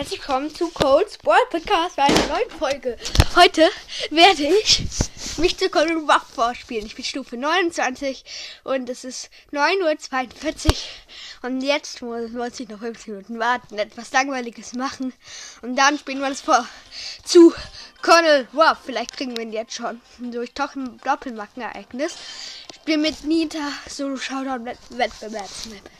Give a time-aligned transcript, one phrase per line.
[0.00, 2.96] herzlich willkommen zu Cold Sport Podcast bei einer neuen Folge.
[3.36, 3.68] Heute
[4.08, 4.82] werde ich
[5.36, 6.86] mich zu Cold Ruff vorspielen.
[6.86, 8.24] Ich bin Stufe 29
[8.64, 10.74] und es ist 9.42 Uhr.
[11.42, 15.12] Und jetzt muss, ich noch 15 Minuten warten, etwas Langweiliges machen.
[15.60, 16.66] Und dann spielen wir das vor
[17.22, 17.52] zu
[18.00, 18.78] Colonel Ruff.
[18.82, 20.00] Vielleicht kriegen wir ihn jetzt schon.
[20.18, 22.14] Durch Doppelmarkenereignis.
[22.74, 25.90] Spielen mit Nita Solo Showdown Wettbewerbsmap.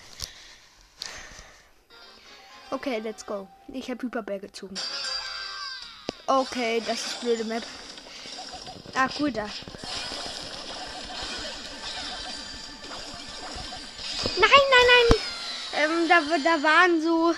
[2.71, 3.49] Okay, let's go.
[3.69, 4.75] Ich habe Hyperbär gezogen.
[6.27, 7.65] Okay, das ist blöde Map.
[8.95, 9.49] Ah, gut da.
[14.39, 15.09] Nein, nein, nein.
[15.83, 17.35] Ähm, da, da waren so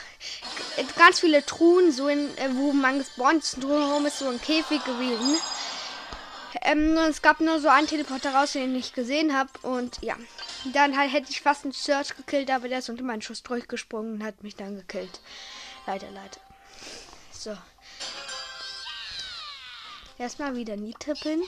[0.96, 3.62] ganz viele Truhen, so in, äh, wo man gespawnt ist.
[3.62, 5.36] Drumherum ist so ein Käfig gewesen.
[6.60, 9.50] Ähm, es gab nur so einen Teleporter raus, den ich gesehen habe.
[9.62, 10.16] Und ja,
[10.64, 14.14] dann halt hätte ich fast einen Search gekillt, aber der ist unter meinen Schuss durchgesprungen
[14.14, 15.20] und hat mich dann gekillt.
[15.86, 16.40] Leider, leider.
[17.32, 17.56] So.
[20.18, 21.42] Erstmal wieder Nietippen.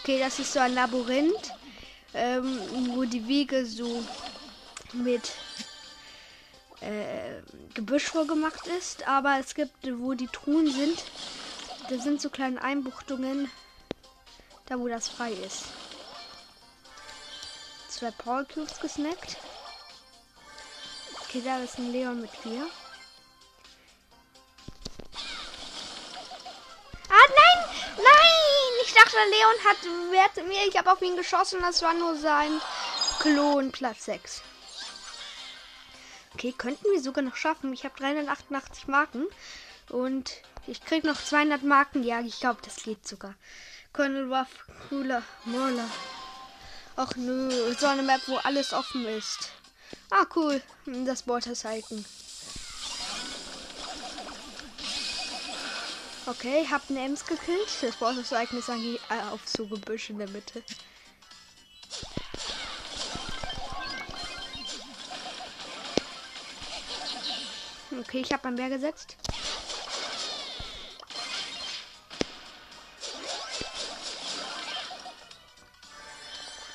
[0.00, 1.52] Okay, das ist so ein Labyrinth,
[2.14, 2.58] ähm,
[2.94, 4.02] wo die Wiege so
[4.92, 5.32] mit
[6.80, 7.42] äh,
[7.74, 9.06] Gebüsch vorgemacht ist.
[9.06, 11.04] Aber es gibt, wo die Truhen sind,
[11.90, 13.50] da sind so kleine Einbuchtungen,
[14.66, 15.64] da wo das frei ist.
[18.04, 19.38] Zwei Power Cubes gesnackt.
[21.22, 22.68] Okay, da ist ein Leon mit vier.
[27.08, 27.64] Ah, nein!
[27.96, 28.84] Nein!
[28.84, 30.68] Ich dachte, Leon hat Werte mir.
[30.68, 31.60] Ich habe auf ihn geschossen.
[31.62, 32.60] Das war nur sein
[33.20, 34.42] Klon Platz 6.
[36.34, 37.72] Okay, könnten wir sogar noch schaffen.
[37.72, 39.24] Ich habe 388 Marken.
[39.88, 42.02] Und ich krieg noch 200 Marken.
[42.02, 43.34] Ja, ich glaube, das geht sogar.
[43.94, 44.50] Colonel Ruff,
[44.90, 45.88] cooler, Moller.
[46.96, 49.50] Ach nö, so eine Map, wo alles offen ist.
[50.10, 50.62] Ah, cool.
[51.04, 52.04] Das Motorcycle.
[56.26, 57.68] Okay, hab eine Ems gekillt.
[57.82, 60.62] Das Motorcycle ist eigentlich äh, auf so Gebüsch in der Mitte.
[68.00, 69.16] Okay, ich habe ein Bär gesetzt.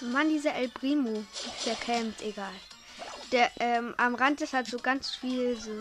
[0.01, 1.25] Mann, dieser El Primo,
[1.65, 2.53] der campt, egal.
[3.31, 5.77] Der, ähm, am Rand ist halt so ganz viel so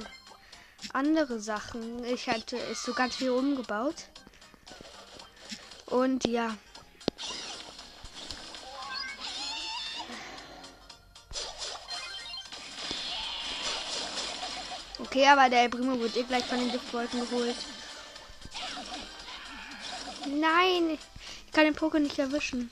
[0.93, 2.05] andere Sachen.
[2.05, 3.95] Ich hatte, ist so ganz viel umgebaut.
[5.87, 6.57] Und ja.
[14.99, 17.57] Okay, aber der El Primo wird eh gleich von den Giftwolken geholt.
[20.27, 22.71] Nein, ich kann den Poké nicht erwischen.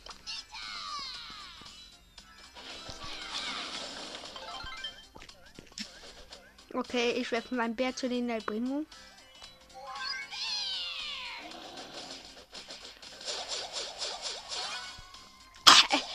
[6.76, 8.84] Okay, ich werfe meinen Bär zu den Albino.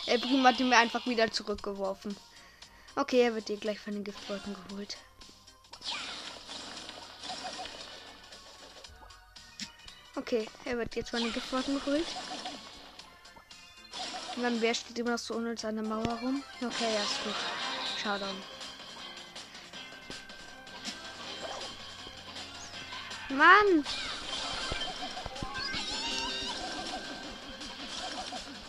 [0.05, 2.15] El Primo hat ihn mir einfach wieder zurückgeworfen.
[2.95, 4.97] Okay, er wird hier gleich von den Giftwolken geholt.
[10.15, 12.05] Okay, er wird jetzt von den Giftwolken geholt.
[14.35, 16.43] Und mein Bär steht immer noch so unter seiner Mauer rum.
[16.57, 17.33] Okay, ja, ist gut.
[18.03, 18.35] Showdown.
[23.31, 23.85] Mann!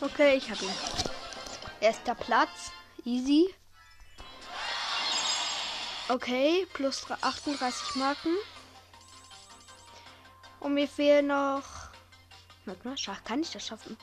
[0.00, 0.74] Okay, ich habe ihn.
[1.80, 2.70] Erster Platz.
[3.04, 3.54] Easy.
[6.08, 8.36] Okay, plus 38 Marken.
[10.60, 11.64] Und mir fehlen noch.
[12.64, 13.96] Warte mal, kann ich das schaffen?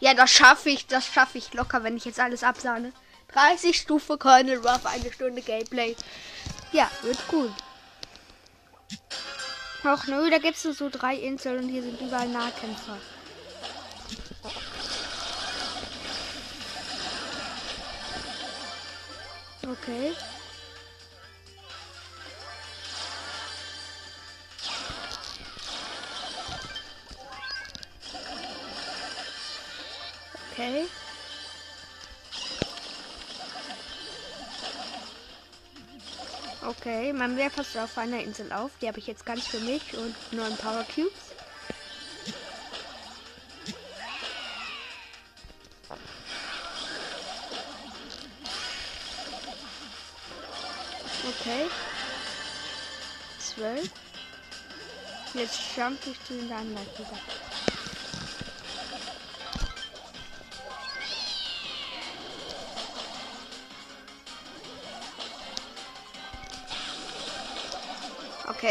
[0.00, 0.86] Ja, das schaffe ich.
[0.86, 2.92] Das schaffe ich locker, wenn ich jetzt alles absahne.
[3.32, 5.96] 30 Stufe Colonel Ruff, eine Stunde Gameplay.
[6.72, 7.52] Ja, wird gut.
[9.84, 12.96] Ach nö, da gibt es so drei Inseln und hier sind überall Nahkämpfer.
[19.68, 20.12] Okay.
[36.92, 38.70] Okay, man wäre fast auf einer Insel auf.
[38.82, 41.10] Die habe ich jetzt ganz für mich und neun Power Cubes.
[51.40, 51.70] Okay.
[53.38, 53.90] Zwölf.
[55.32, 56.86] Jetzt jump ich zu den anderen.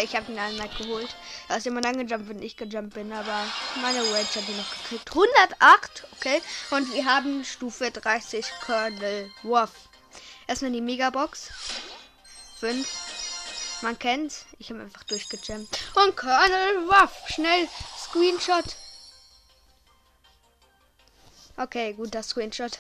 [0.04, 1.16] Ich habe ihn einmal geholt.
[1.48, 3.46] Da ist jemand angejumpt, wenn ich gejumpt bin, aber
[3.82, 5.10] meine Rage hat ihn noch gekriegt.
[5.10, 6.42] 108, okay.
[6.72, 9.72] Und wir haben Stufe 30 Colonel Wolf.
[10.48, 11.50] Erstmal die Megabox.
[12.60, 13.82] 5.
[13.82, 14.46] Man kennt's.
[14.60, 15.70] Ich habe einfach durchgejammt.
[15.96, 17.12] Und Colonel Wolf.
[17.28, 17.68] Schnell.
[17.98, 18.76] Screenshot.
[21.58, 22.80] Okay, guter Screenshot.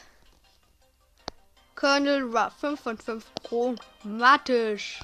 [1.75, 5.00] Colonel Ruff 5 von 5 chromatisch.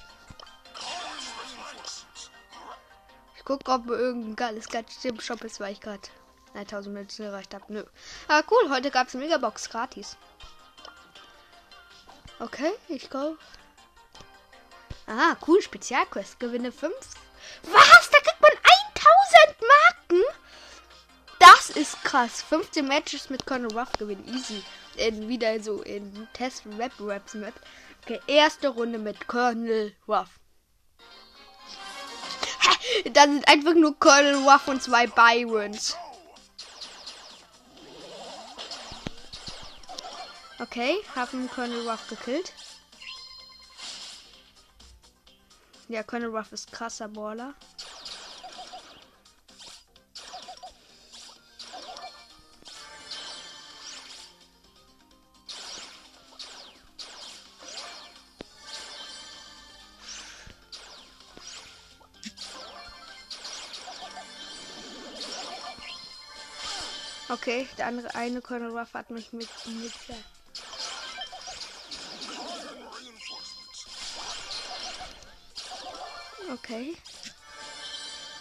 [3.47, 6.01] Ich gucke, ob irgendein geiles Gadget im Shop ist, weil ich gerade
[6.53, 7.63] 1000 Münzen erreicht habe.
[7.69, 7.83] Nö.
[8.27, 10.17] Aber cool, heute gab es eine Megabox gratis.
[12.39, 13.37] Okay, ich go.
[15.05, 16.41] Ah, cool, Spezialquest.
[16.41, 16.93] Gewinne 5.
[17.71, 18.09] Was?
[18.09, 20.23] Da kriegt man 1000 Marken?
[21.39, 22.41] Das ist krass.
[22.41, 24.27] 15 Matches mit Colonel Ruff gewinnen.
[24.27, 24.61] Easy.
[24.97, 27.53] In, wieder so in Test Rap Raps mit.
[28.03, 30.37] Okay, erste Runde mit Colonel Ruff.
[33.17, 35.97] Da sind einfach nur Colonel Ruff und zwei Byrons.
[40.59, 42.53] Okay, haben Colonel Ruff gekillt.
[45.87, 47.55] Ja, Colonel Ruff ist krasser Baller.
[67.47, 69.93] Okay, der andere eine Colonel Ruff hat mich mit, mit
[76.51, 76.97] Okay.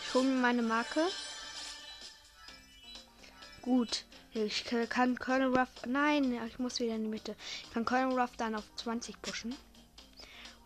[0.02, 1.06] Ich hole mir meine Marke.
[3.62, 4.06] Gut.
[4.34, 5.68] Ich kann Colonel Ruff.
[5.86, 7.36] Nein, ich muss wieder in die Mitte.
[7.62, 9.54] Ich kann Colonel Ruff dann auf 20 pushen.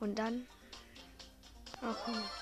[0.01, 0.47] Und dann.
[1.83, 2.40] Okay.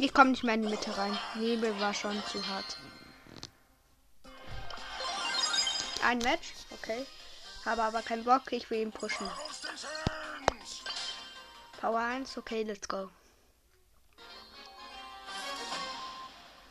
[0.00, 1.18] Ich komme nicht mehr in die Mitte rein.
[1.34, 2.76] Nebel war schon zu hart.
[6.04, 7.04] Ein Match, okay.
[7.64, 9.28] Habe aber keinen Bock, ich will ihn pushen.
[11.80, 13.10] Power 1, okay, let's go.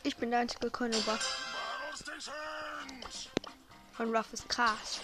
[0.04, 1.44] Ich bin der einzige Ruff.
[3.92, 5.00] Von Ruff ist krass.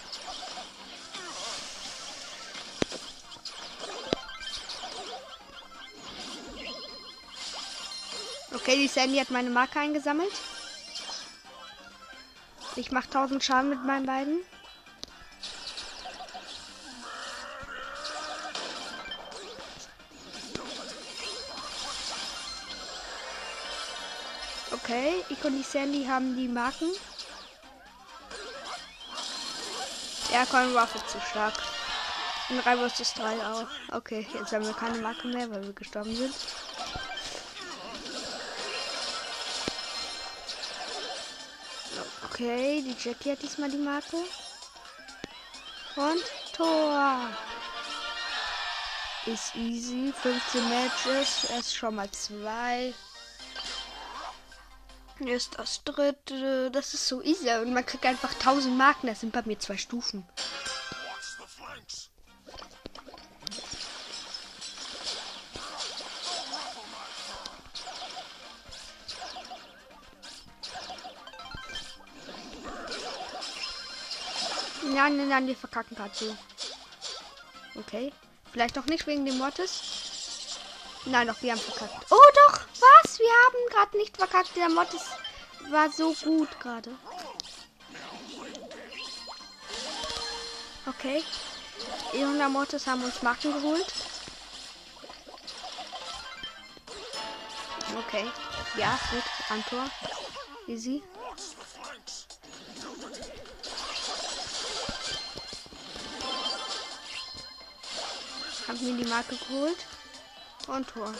[8.55, 10.31] Okay, die Sandy hat meine Marke eingesammelt.
[12.77, 14.39] Ich mache 1000 Schaden mit meinen beiden.
[24.71, 26.89] Okay, ich und die Sandy haben die Marken.
[30.31, 31.55] Er kann Waffe zu stark.
[32.49, 33.67] Und 3 vs 3 auch.
[33.91, 36.33] Okay, jetzt haben wir keine Marke mehr, weil wir gestorben sind.
[42.35, 44.17] Okay, die Jackie hat diesmal die Marke.
[45.95, 46.21] Und
[46.51, 47.29] Tor.
[49.25, 50.11] Ist easy.
[50.21, 51.49] 15 Matches.
[51.49, 52.93] Erst schon mal zwei.
[55.19, 56.71] Ist das dritte.
[56.71, 57.49] Das ist so easy.
[57.51, 59.07] Und man kriegt einfach 1000 Marken.
[59.07, 60.27] Das sind bei mir zwei Stufen.
[75.05, 76.35] Nein, nein, nein, wir verkacken gerade so.
[77.75, 78.11] Okay.
[78.51, 80.57] Vielleicht doch nicht wegen dem Mortis.
[81.05, 82.07] Nein, doch, wir haben verkackt.
[82.09, 82.61] Oh, doch.
[83.03, 83.19] Was?
[83.19, 84.55] Wir haben gerade nicht verkackt.
[84.55, 85.03] Der Mortis
[85.69, 86.89] war so gut gerade.
[90.87, 91.23] Okay.
[92.13, 93.93] Ihr und der Mortis haben uns Marken geholt.
[98.07, 98.25] Okay.
[98.75, 99.23] Ja, gut.
[99.49, 99.85] Antor.
[100.65, 101.03] Easy.
[108.67, 109.77] Hab mir die Marke geholt.
[110.67, 111.13] Und Tor.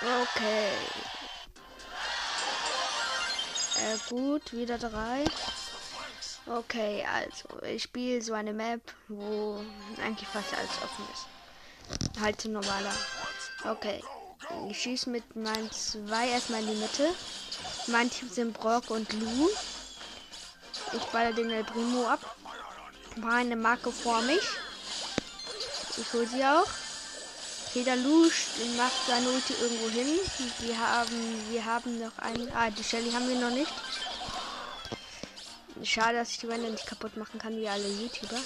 [0.00, 0.68] Okay.
[3.76, 5.24] Äh, gut, wieder drei.
[6.46, 9.64] Okay, also ich spiele so eine Map, wo
[10.02, 12.20] eigentlich fast alles offen ist.
[12.20, 12.94] Halt normaler.
[13.64, 14.02] Okay.
[14.68, 17.14] Ich schieße mit meinen zwei erstmal in die Mitte.
[17.86, 19.48] Mein Team sind Brock und Lu.
[20.92, 22.36] Ich baller den El Primo ab.
[23.16, 24.42] Meine Marke vor mich.
[25.98, 26.66] Ich hole sie auch.
[27.74, 30.18] Jeder Lusch macht seine Ulti irgendwo hin.
[30.60, 32.50] Wir haben, wir haben noch einen.
[32.54, 33.72] Ah, die Shelly haben wir noch nicht.
[35.82, 38.38] Schade, dass ich die Wände nicht kaputt machen kann, wie alle YouTuber.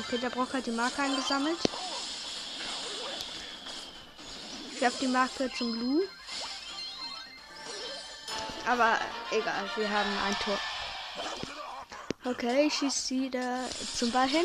[0.00, 1.58] Okay, der Brock hat die Marke eingesammelt.
[4.74, 6.02] Ich habe die Marke zum Blue.
[8.66, 8.98] Aber
[9.30, 10.58] egal, wir haben ein Tor.
[12.30, 13.64] Okay, ich schieße sie da
[13.96, 14.44] zum Ball hin.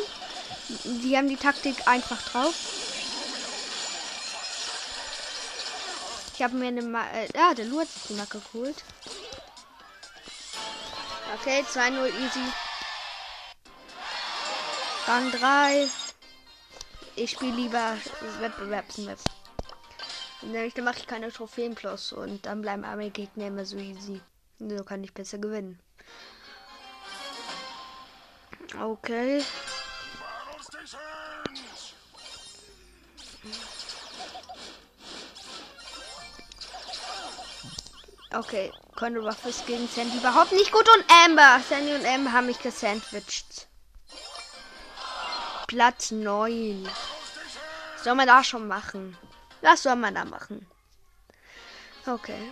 [1.03, 2.53] Die haben die Taktik einfach drauf.
[6.33, 8.83] Ich habe mir eine Ma äh, Ah, der Lu hat die Marke geholt.
[11.35, 12.53] Okay, 2-0 easy.
[15.05, 15.87] Rang 3.
[17.17, 17.97] Ich spiele lieber
[18.39, 19.19] Wettbewerbsmap.
[20.41, 24.21] Nämlich dann mache ich keine Trophäen plus und dann bleiben alle Gegner immer so easy.
[24.59, 25.82] So kann ich besser gewinnen.
[28.81, 29.43] Okay.
[38.33, 41.61] Okay, Conor Ruff ist gegen Sandy überhaupt nicht gut und Amber.
[41.67, 43.67] Sandy und Amber haben mich gesandwiched.
[45.67, 46.89] Platz 9.
[48.03, 49.17] Soll man da schon machen?
[49.61, 50.65] Was soll man da machen?
[52.07, 52.51] Okay.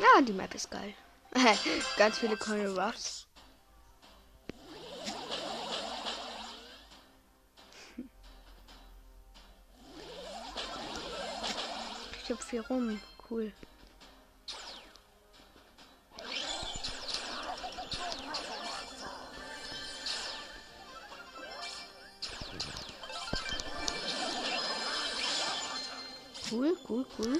[0.00, 0.94] Ja, die Map ist geil.
[1.96, 3.25] Ganz viele Conor Ruffs.
[12.28, 13.00] Ich hab viel rum.
[13.30, 13.52] Cool.
[26.50, 27.38] Cool, cool, cool.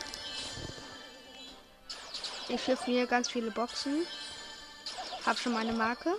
[2.48, 4.06] Ich öffne hier ganz viele Boxen.
[5.24, 6.16] Hab schon meine Marke.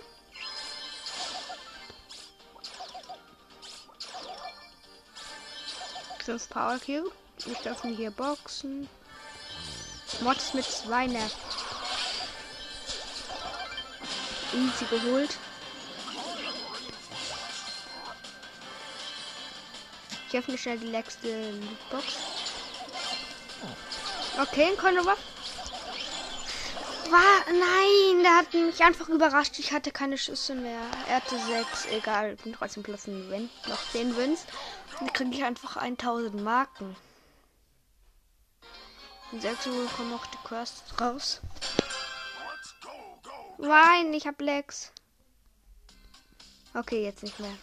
[6.22, 7.10] Fünf Power Cube.
[7.50, 8.88] Ich öffne hier Boxen.
[10.20, 11.38] Mods mit zwei Nerven.
[14.52, 15.38] Easy geholt.
[20.28, 21.54] Ich öffne schnell die letzte
[21.90, 22.04] Box.
[24.40, 25.16] Okay, ein Conor War.
[27.50, 29.58] Nein, der hat mich einfach überrascht.
[29.58, 30.82] Ich hatte keine Schüsse mehr.
[31.08, 31.86] Er hatte sechs.
[31.86, 33.48] Egal, ich bin trotzdem plus ein Win.
[33.66, 34.44] Noch 10 Wins.
[34.98, 36.94] Dann kriege ich einfach 1000 Marken.
[39.30, 41.40] In 6 Uhr kommen noch die Quests raus.
[43.58, 44.92] Nein, ich habe Lex.
[46.74, 47.56] Okay, jetzt nicht mehr.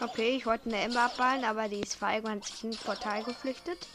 [0.00, 3.22] Okay, ich wollte eine Emma abballen, aber die ist feig und hat sich in Portal
[3.24, 3.86] geflüchtet.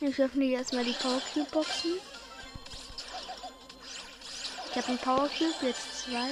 [0.00, 2.00] Ich öffne jetzt mal die Power Cube Boxen.
[4.70, 6.28] Ich habe einen Power Cube, jetzt zwei.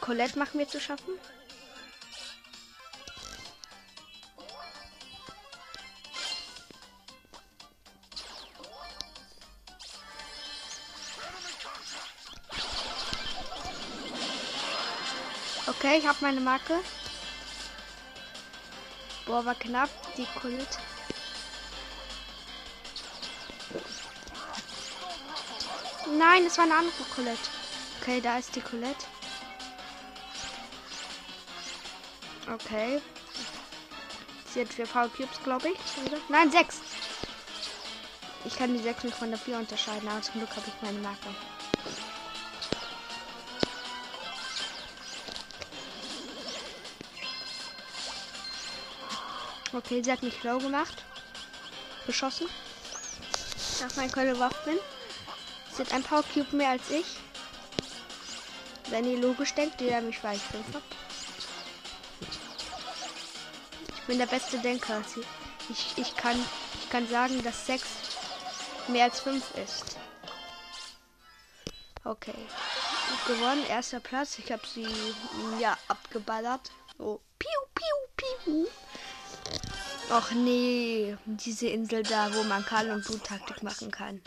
[0.00, 1.18] Colette machen wir zu schaffen.
[15.66, 16.80] Okay, ich habe meine Marke.
[19.26, 20.78] Boah, war knapp, die Colette.
[26.18, 27.50] Nein, es war eine andere Colette.
[28.00, 29.13] Okay, da ist die Colette.
[32.54, 33.02] Okay.
[34.52, 35.78] Sie hat vier Power Cubes, glaube ich.
[36.28, 36.80] Nein, sechs.
[38.44, 41.00] Ich kann die sechs nicht von der vier unterscheiden, aber zum Glück habe ich meine
[41.00, 41.34] Marke.
[49.72, 51.02] Okay, sie hat mich low gemacht.
[52.06, 52.46] Beschossen.
[53.80, 54.78] Nach meinen Keule Waffen.
[55.72, 57.16] Sie hat ein Power Cube mehr als ich.
[58.90, 61.03] Wenn ihr logisch denkt, der mich weiß 5 hat.
[64.06, 65.02] Bin der beste Denker.
[65.70, 66.36] Ich, ich, kann,
[66.82, 67.84] ich kann sagen, dass 6
[68.88, 69.96] mehr als 5 ist.
[72.04, 72.34] Okay.
[73.26, 73.64] Gewonnen.
[73.66, 74.38] Erster Platz.
[74.38, 74.86] Ich habe sie
[75.58, 76.70] ja abgeballert.
[76.98, 77.20] So.
[77.38, 78.66] Piu, piu, piu.
[80.10, 84.20] Och nee, diese Insel da, wo man Karl und Blut-Taktik machen kann.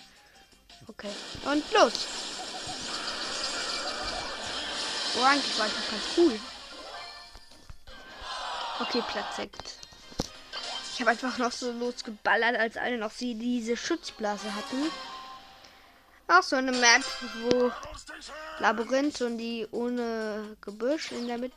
[0.88, 1.12] Okay.
[1.46, 2.08] Und los.
[5.20, 6.40] Oh, eigentlich war das ganz cool.
[8.80, 9.80] Okay, Platz 6.
[10.94, 14.92] Ich habe einfach noch so losgeballert, als alle noch sie diese Schutzblase hatten.
[16.28, 17.04] Auch so eine Map,
[17.42, 17.72] wo
[18.60, 21.56] Labyrinth und die ohne Gebüsch in der Mitte.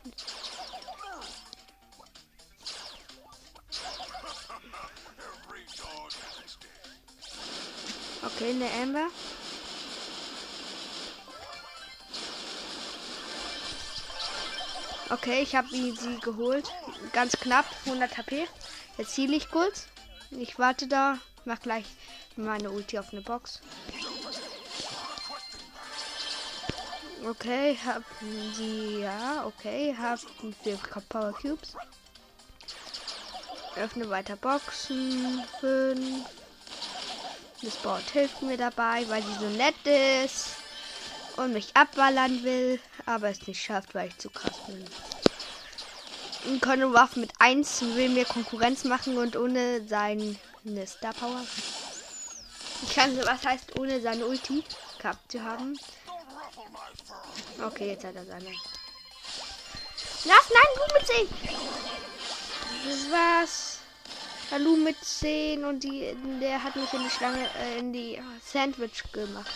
[8.22, 9.08] Okay, eine Amber.
[15.10, 16.70] Okay, ich habe sie geholt.
[17.12, 18.46] Ganz knapp, 100 HP.
[18.96, 19.86] Jetzt ziele ich kurz.
[20.30, 21.18] Ich warte da.
[21.44, 21.84] Mach gleich
[22.36, 23.60] meine Ulti auf eine Box.
[27.28, 28.04] Okay, haben
[28.54, 29.00] sie.
[29.00, 29.96] Ja, okay.
[29.98, 31.74] Haben vier Power Cubes.
[33.76, 35.44] Öffne weiter Boxen.
[35.60, 36.26] Fünf.
[37.62, 39.74] Das Board hilft mir dabei, weil sie so nett
[40.24, 40.59] ist.
[41.37, 42.80] Und mich abballern will.
[43.06, 44.84] Aber es nicht schafft, weil ich zu krass bin.
[46.60, 50.37] Conor Ruff mit 1 will mir Konkurrenz machen und ohne seine
[50.87, 51.44] Star Power.
[52.82, 54.64] Ich kann, was heißt ohne seine Ulti
[54.99, 55.78] gehabt zu haben.
[57.62, 58.50] Okay, jetzt hat er seine.
[60.25, 61.28] Lass, nein, Lu mit 10.
[62.88, 63.78] Das war's.
[64.58, 69.04] Lu mit 10 und die, der hat mich in die Schlange, äh, in die Sandwich
[69.12, 69.50] gemacht.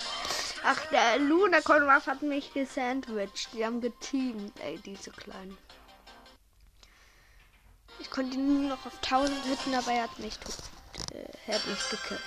[0.66, 3.48] Ach, der Lu und der Konrad hat mich gesandwiched.
[3.52, 4.58] Die haben geteamt.
[4.60, 5.58] Ey, diese kleinen.
[7.98, 10.34] Ich konnte ihn nur noch auf 1000 hitten, aber er hat mich.
[11.12, 12.20] Äh, mich gekillt.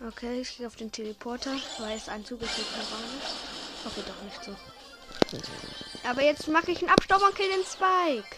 [0.00, 3.86] Okay, ich gehe auf den Teleporter, weil es ein Raum ist.
[3.86, 4.56] Okay, doch nicht so.
[6.08, 8.36] Aber jetzt mache ich einen Abstauber und kill den Spike.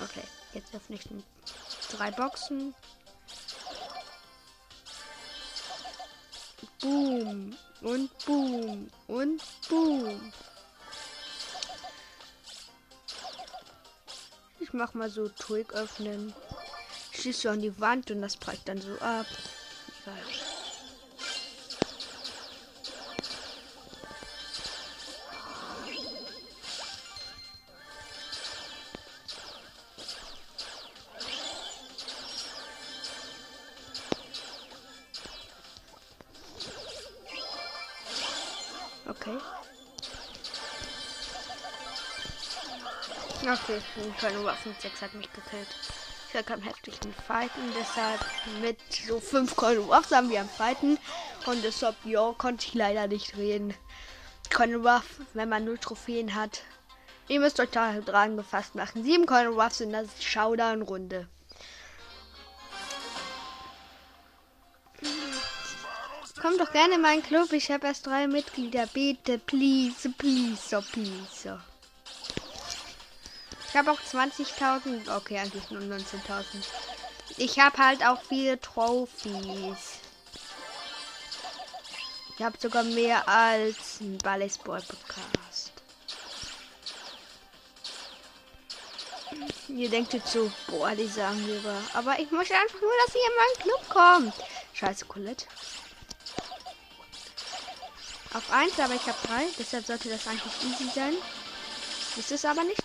[0.00, 1.08] Okay, jetzt öffne ich
[1.96, 2.74] drei Boxen.
[6.84, 10.32] Boom und Boom und Boom.
[14.60, 16.32] Ich mach mal so Twig öffnen
[17.24, 19.26] schießt du an die Wand und das prallt dann so ab.
[20.02, 20.43] Egal.
[39.26, 39.38] Okay.
[43.42, 43.80] Okay,
[44.20, 45.68] keine Waffen 6 hat mich gekillt.
[46.34, 46.94] Der kann heftig
[47.26, 48.20] fighten, deshalb
[48.60, 50.98] mit so 5 Cold Ruffs haben wir am Fighten.
[51.46, 53.74] Und deshalb, ja, konnte ich leider nicht reden.
[54.52, 56.60] Cold Ruff, wenn man nur Trophäen hat.
[57.28, 59.04] Ihr müsst euch da dran gefasst machen.
[59.04, 61.28] 7 Cold Ruffs in der Showdown-Runde.
[66.64, 67.52] Doch gerne in meinen Club.
[67.52, 68.86] Ich habe erst drei Mitglieder.
[68.86, 71.60] Bitte, please, please, oh, please.
[73.68, 75.14] Ich habe auch 20.000.
[75.14, 76.44] Okay, eigentlich nur 19.000.
[77.36, 79.98] Ich habe halt auch viele Trophys.
[82.36, 85.72] Ich habe sogar mehr als ein Ballesball Podcast.
[89.68, 91.76] Ihr denkt jetzt so, boah, die sagen lieber.
[91.94, 94.34] Aber ich möchte einfach nur, dass ihr in meinen Club kommt.
[94.72, 95.46] Scheiße, Colette.
[98.34, 99.46] Auf 1, aber ich habe 3.
[99.58, 101.14] Deshalb sollte das eigentlich easy sein.
[102.16, 102.82] Ist es aber nicht.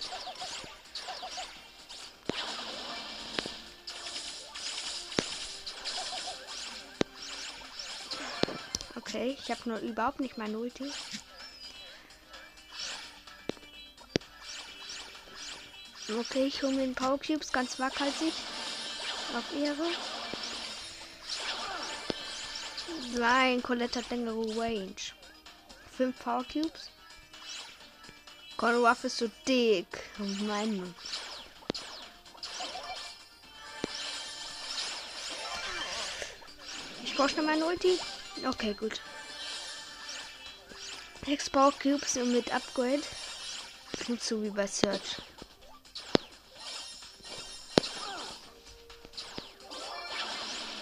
[8.95, 10.91] Okay, ich habe nur überhaupt nicht mein Ulti.
[16.19, 18.33] Okay, ich hole mir den Power Cubes ganz waghalsig.
[19.35, 19.87] Auf Ehre.
[23.17, 24.95] Nein, Colette hat längere Range.
[25.99, 26.89] Fünf Power Cubes.
[28.55, 29.85] Conor ist so dick.
[30.17, 30.95] Mann.
[37.03, 37.99] Ich brauche schnell meine Ulti.
[38.47, 39.01] Okay, gut.
[41.27, 43.03] Export Cubes und mit Upgrade.
[43.99, 45.17] Klingt so wie bei Search.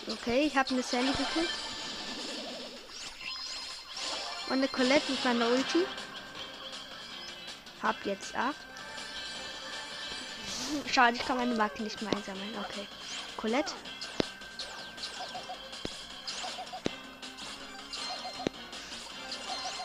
[0.07, 1.66] Okay, ich habe eine Sandy gekriegt.
[4.47, 5.85] Und eine Colette mit meiner Ulti.
[7.83, 8.55] Hab jetzt 8.
[10.91, 12.53] Schade, ich kann meine Marke nicht mehr einsammeln.
[12.63, 12.87] Okay.
[13.35, 13.73] Colette.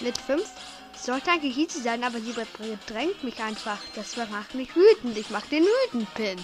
[0.02, 0.42] mit 5.
[1.00, 3.78] Sollte eigentlich easy sein, aber sie bedrängt mich einfach.
[3.94, 5.16] Das macht mich wütend.
[5.16, 6.38] Ich mach den wütend Pin.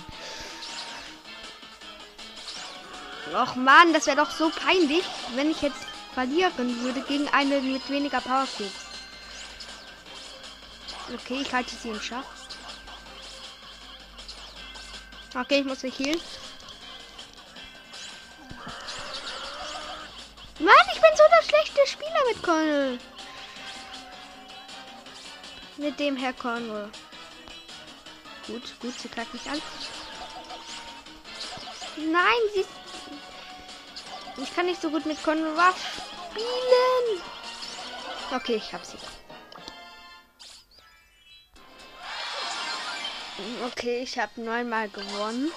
[3.35, 5.05] Och man, das wäre doch so peinlich,
[5.35, 5.88] wenn ich jetzt
[6.19, 8.73] verlieren würde gegen eine mit weniger Power Cubes.
[11.15, 12.25] Okay, ich halte sie im Schach.
[15.33, 16.21] Okay, ich muss mich healen.
[20.59, 22.99] Mann, ich bin so der schlechte Spieler mit Colonel
[25.77, 26.91] mit dem Herr Cornwall.
[28.49, 29.63] Gut, gut, sie greift mich an.
[31.97, 32.65] Nein, sie.
[34.43, 35.55] Ich kann nicht so gut mit Cornwall
[36.39, 37.23] spielen.
[38.35, 38.99] Okay, ich hab sie.
[43.67, 45.53] Okay, ich habe neunmal gewonnen.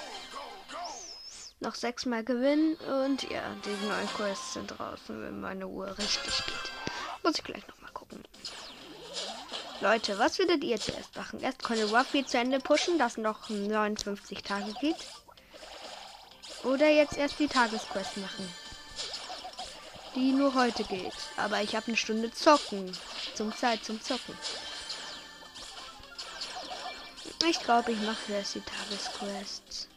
[1.59, 6.71] Noch sechsmal gewinnen und ja, die neuen Quests sind draußen, wenn meine Uhr richtig geht.
[7.23, 8.23] Muss ich gleich nochmal gucken.
[9.79, 11.39] Leute, was würdet ihr zuerst machen?
[11.39, 14.95] Erst Conny Ruffy zu Ende pushen, das noch 59 Tage geht.
[16.63, 18.47] Oder jetzt erst die Tagesquest machen.
[20.15, 21.13] Die nur heute geht.
[21.37, 22.91] Aber ich habe eine Stunde zocken.
[23.33, 24.35] Zum Zeit zum Zocken.
[27.47, 29.87] Ich glaube, ich mache erst die Tagesquests.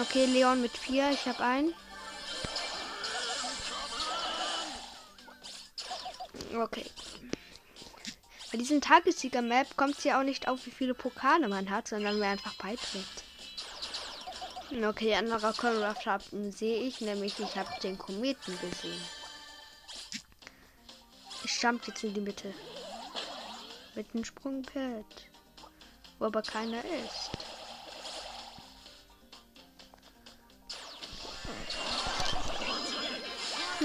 [0.00, 1.10] Okay, Leon mit vier.
[1.10, 1.74] Ich habe einen.
[6.54, 6.86] Okay.
[8.52, 12.20] Bei diesem Tagessieger-Map kommt es ja auch nicht auf, wie viele Pokale man hat, sondern
[12.20, 13.25] wer einfach beiträgt.
[14.70, 15.96] Okay, anderer Konrad
[16.50, 19.00] sehe ich, nämlich ich habe den Kometen gesehen.
[21.44, 22.52] Ich jump jetzt in die Mitte.
[23.94, 25.04] Mit einem Sprungpad.
[26.18, 27.30] Wo aber keiner ist.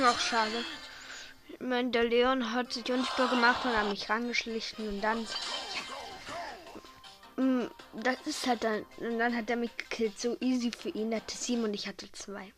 [0.04, 0.66] Ach, schade.
[1.50, 5.28] Ich meine, der Leon hat sich unsichtbar gemacht und hat mich rangeschlichen und dann.
[7.42, 8.86] Mm, das ist halt dann.
[8.98, 10.20] Und dann hat er mich gekillt.
[10.20, 11.12] So easy für ihn.
[11.12, 12.54] Er hatte sieben und ich hatte zwei.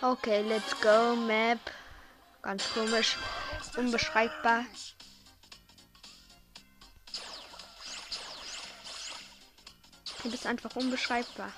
[0.00, 1.16] Okay, let's go.
[1.16, 1.58] Map.
[2.42, 3.16] Ganz komisch.
[3.76, 4.64] Unbeschreibbar.
[10.22, 11.52] Du bist einfach unbeschreibbar.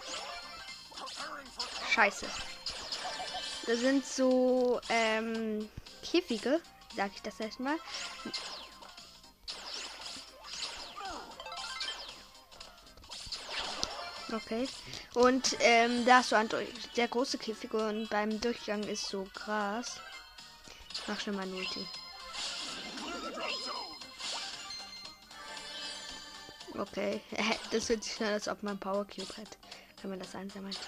[1.90, 2.26] Scheiße.
[3.66, 5.68] Da sind so ähm,
[6.02, 6.62] Käfige,
[6.96, 7.76] sag ich das erstmal.
[14.32, 14.68] Okay.
[15.14, 16.48] Und ähm, da ist so ein
[16.94, 20.00] sehr große Käfige und beim Durchgang ist so Gras.
[21.06, 21.86] Mach schon mal ein Ulti.
[26.76, 27.20] Okay.
[27.70, 29.58] Das hört sich an, als ob man Power Cube hat,
[30.00, 30.78] wenn man das einsammelt.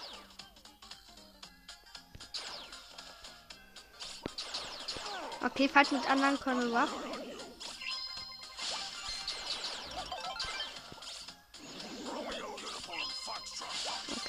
[5.42, 6.88] Okay, falls mit anderen können wir.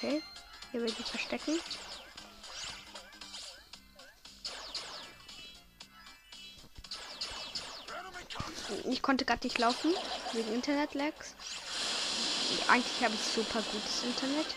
[0.04, 0.24] Okay,
[0.72, 1.60] hier will ich verstecken.
[8.90, 9.94] Ich konnte gerade nicht laufen
[10.34, 11.36] wegen Internet-Lags.
[12.68, 14.48] Eigentlich habe ich super gutes Internet.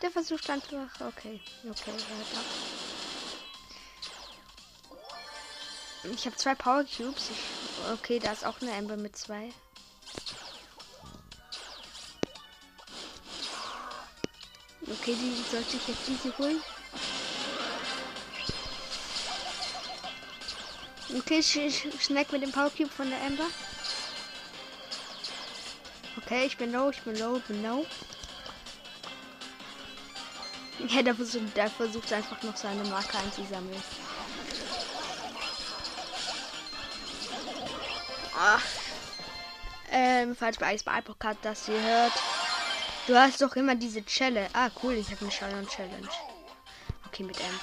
[0.00, 0.88] Der versucht einfach.
[1.00, 1.92] Okay, okay,
[6.04, 7.30] ja, Ich habe zwei Power Cubes.
[7.30, 9.52] Ich, okay, da ist auch eine Ember mit zwei.
[14.90, 16.62] Okay, die sollte ich jetzt easy holen.
[21.16, 23.46] Okay, ich, ich schneck mit dem Power Cube von der Ember.
[26.16, 27.86] Okay, ich bin low, ich bin low, ich bin low.
[30.88, 33.82] Ja, der versucht, der versucht einfach noch seine Marke einzusammeln.
[38.38, 38.62] Ach.
[39.90, 42.12] Ähm, falls bei Ice Podcast das ihr hört.
[43.08, 44.50] Du hast doch immer diese Challenge.
[44.52, 46.08] Ah, cool, ich habe eine Challenge Challenge.
[47.06, 47.60] Okay, mit M.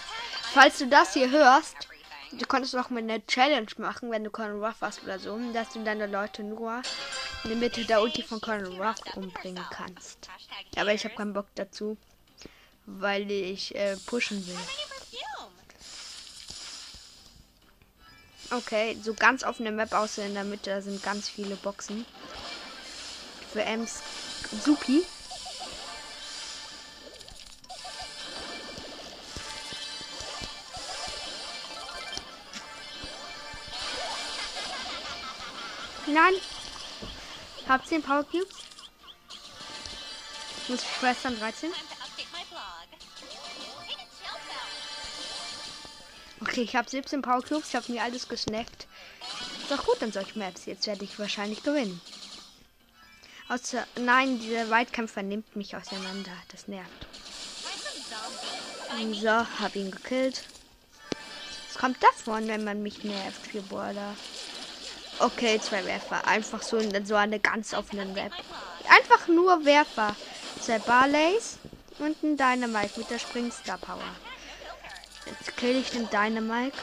[0.54, 1.88] Falls du das hier hörst,
[2.32, 5.70] du konntest doch mal eine Challenge machen, wenn du Colonel Ruff hast oder so, dass
[5.70, 6.82] du deine Leute nur
[7.44, 10.30] in der Mitte der Ulti von Colonel Ruff umbringen kannst.
[10.78, 11.96] Aber ich habe keinen Bock dazu,
[12.88, 14.58] weil ich äh, pushen will.
[18.50, 22.04] Okay, so ganz offene Map außer in der Mitte, da sind ganz viele Boxen.
[23.54, 24.02] Für Ems
[24.64, 25.06] Supi.
[36.16, 36.36] Nein.
[37.68, 38.56] Hab 10 Power Cubes.
[40.70, 41.70] Muss Schwestern 13.
[46.40, 48.88] Okay, ich habe 17 Power Cubes, ich habe mir alles gesnackt.
[49.62, 50.66] Ist doch gut an solchen Maps.
[50.66, 52.00] Jetzt werde ich wahrscheinlich gewinnen.
[53.50, 56.32] Außer, nein, dieser Weitkämpfer nimmt mich auseinander.
[56.48, 57.08] Das nervt.
[59.22, 60.46] So, hab ihn gekillt.
[61.68, 64.16] Was kommt davon, wenn man mich nervt, für Border?
[65.20, 66.28] Okay, zwei Werfer.
[66.28, 68.34] Einfach so in so eine ganz offenen Map.
[68.90, 70.16] Einfach nur Werfer.
[70.60, 71.58] Zwei Barleys
[72.00, 74.04] und ein Dynamite mit der Springstar Power.
[75.26, 76.78] Jetzt kill ich den Dynamite.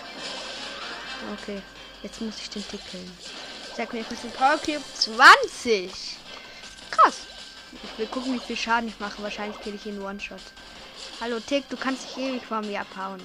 [1.40, 1.62] Okay,
[2.02, 3.12] jetzt muss ich den Tick killen.
[3.76, 5.90] Sag mir, kurz den Power Cube 20.
[6.90, 7.20] Krass.
[7.82, 9.22] Ich will gucken, wie viel Schaden ich mache.
[9.22, 10.40] Wahrscheinlich kill ich ihn One-Shot.
[11.20, 13.22] Hallo Tick, du kannst dich ewig vor mir abhauen.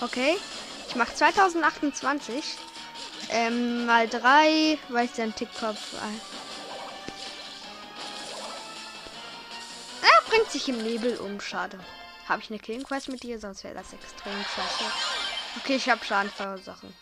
[0.00, 0.36] Okay.
[0.88, 2.44] Ich mache 2028.
[3.30, 5.94] Ähm, mal 3, weil ich dann Tickkopf.
[10.02, 11.78] Er bringt sich im Nebel um, schade.
[12.28, 14.84] Habe ich eine Killing Quest mit dir, sonst wäre das extrem klasse.
[15.58, 16.92] Okay, ich habe Schaden verursachen.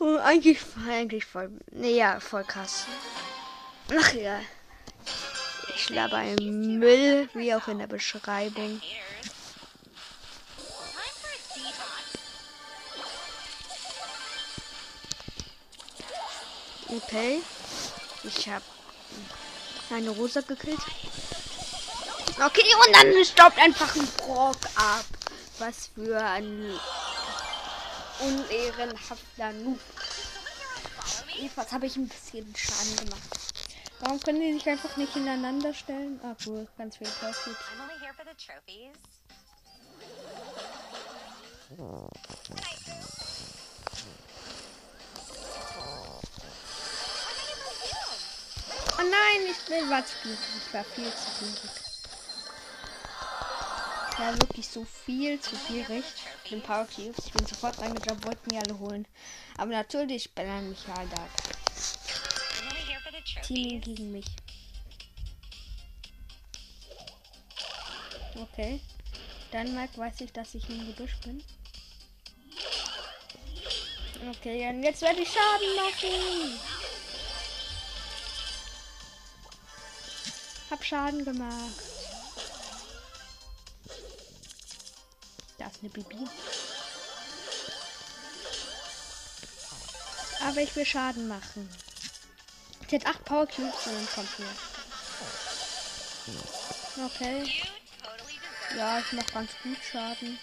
[0.00, 1.50] Uh, eigentlich, eigentlich voll.
[1.72, 2.86] Nee, ja, voll krass.
[3.96, 4.40] Ach ja.
[5.74, 8.80] Ich laber einen Müll, wie auch in der Beschreibung.
[16.96, 17.42] Okay.
[18.24, 18.64] Ich habe
[19.90, 20.80] eine Rosa gekillt.
[22.44, 25.04] Okay, und dann staubt einfach ein Brock ab.
[25.58, 26.78] Was für ein
[28.20, 29.80] unehrenhafter Noob.
[31.34, 33.40] Jedenfalls habe ich ein bisschen Schaden gemacht.
[34.00, 36.20] Warum können die sich einfach nicht ineinander stellen?
[36.22, 37.56] Ah, cool, ganz viel Profit.
[48.98, 51.70] Oh nein, ich will was Ich war viel zu gierig.
[54.18, 56.04] Ja, wirklich so viel zu gierig.
[56.44, 57.26] Ich bin Power Cubes.
[57.26, 59.06] Ich bin sofort reingejumpt, wollten die alle holen.
[59.58, 61.28] Aber natürlich bellern mich halt da.
[63.42, 64.26] Team gegen mich.
[68.34, 68.80] Okay.
[69.52, 71.44] Dann Mike weiß ich, dass ich im Gebüsch bin.
[74.30, 76.75] Okay, und jetzt werde ich Schaden machen.
[80.86, 81.52] Schaden gemacht.
[85.58, 86.28] Da ist eine Bibi.
[90.42, 91.68] Aber ich will Schaden machen.
[92.88, 94.46] Sie hat 8 Power Cubes und dann kommt mir.
[97.04, 97.52] Okay.
[98.76, 100.38] Ja, ich mach ganz gut Schaden.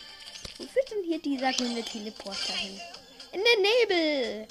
[0.57, 2.81] Wo führt denn hier dieser grüne Teleporter hin?
[3.31, 4.47] In den Nebel!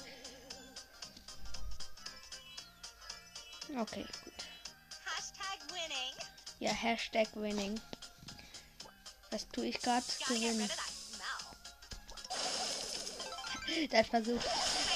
[3.79, 4.07] Okay.
[6.63, 7.75] Ja, Hashtag Winning.
[9.33, 10.05] Was tue ich gerade?
[10.29, 10.71] Gewinnen.
[13.91, 14.47] Der versucht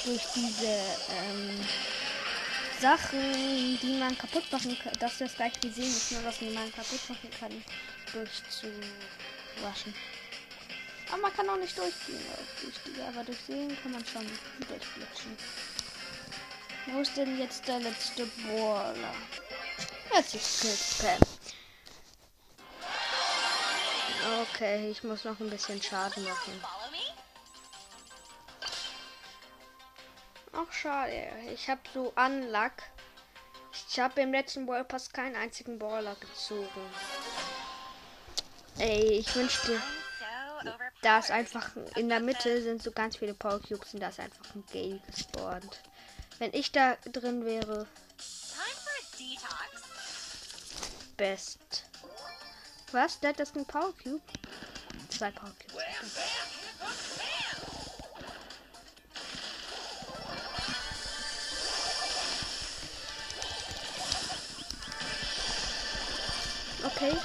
[0.04, 0.78] durch diese
[1.10, 1.58] ähm,
[2.80, 6.72] Sachen, die man kaputt machen kann, dass das gleich wie sehen ist, nur was man
[6.72, 7.64] kaputt machen kann,
[8.12, 9.92] durchzuwaschen.
[11.08, 12.20] Aber man kann auch nicht durchgehen,
[12.62, 14.24] durch die, aber durchsehen kann man schon
[14.68, 15.36] durchglitschen.
[16.92, 19.16] Wo ist denn jetzt der letzte Brawler?
[20.12, 21.35] Das ist Skillspam.
[24.26, 26.64] Okay, ich muss noch ein bisschen Schaden machen.
[30.52, 31.28] Ach, schade.
[31.52, 32.72] Ich habe so Unluck.
[33.88, 36.90] Ich habe im letzten Ball Pass keinen einzigen Baller gezogen.
[38.78, 39.80] Ey, ich wünschte,
[41.02, 44.20] da ist einfach in der Mitte sind so ganz viele Power Cubes und da ist
[44.20, 45.80] einfach ein Gale gespawnt.
[46.38, 47.86] Wenn ich da drin wäre.
[51.16, 51.86] Best.
[52.96, 53.20] Was?
[53.20, 54.22] Der hat das ein Power Cube?
[55.10, 55.84] Zwei Power Cubes.
[66.84, 67.18] Okay.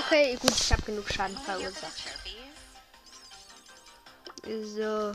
[0.00, 2.02] Okay, gut, ich habe genug Schaden verursacht.
[4.44, 5.14] So.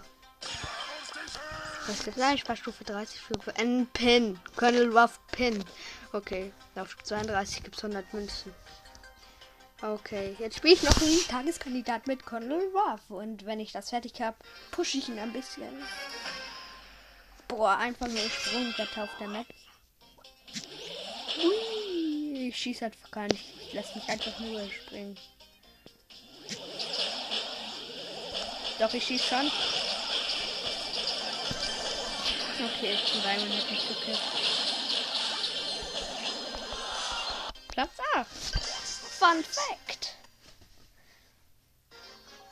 [1.88, 2.34] Das?
[2.34, 4.39] Ich war Stufe 30 für einen Pin.
[4.56, 5.63] Colonel Ruff Pin.
[6.13, 8.54] Okay, auf 32 gibt es 100 Münzen.
[9.82, 13.02] Okay, jetzt spiele ich noch einen Tageskandidat mit Colonel Ruff.
[13.10, 14.38] Und wenn ich das fertig habe,
[14.72, 15.67] pushe ich ihn ein bisschen.
[17.50, 19.48] Boah, einfach nur Sprungbrett auf der Map.
[21.43, 23.43] Ui, ich schieße einfach gar nicht.
[23.67, 25.17] Ich lasse mich einfach nur springen.
[28.80, 29.52] Doch, ich schieße schon.
[32.60, 34.20] Okay, ich bin Diamond hat mich gekillt.
[37.70, 38.28] Platz 8.
[38.28, 40.16] Fun Fact.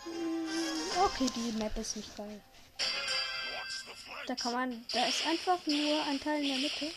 [0.04, 2.42] Hm, okay, die Map ist nicht geil.
[4.26, 6.92] Da kann man, da ist einfach nur ein Teil in der Mitte.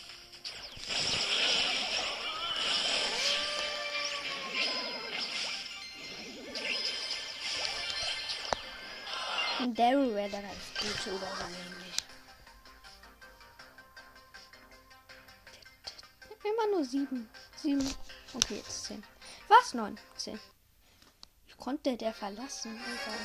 [9.59, 11.27] Und Daryl wäre da ganz gut oder
[16.65, 17.29] Immer nur sieben.
[17.57, 17.95] Sieben.
[18.33, 19.03] Okay, jetzt zehn.
[19.47, 19.73] Was?
[19.73, 19.99] Neun.
[20.15, 20.39] Zehn.
[21.47, 22.75] Wie konnte der verlassen?
[22.75, 23.15] Egal.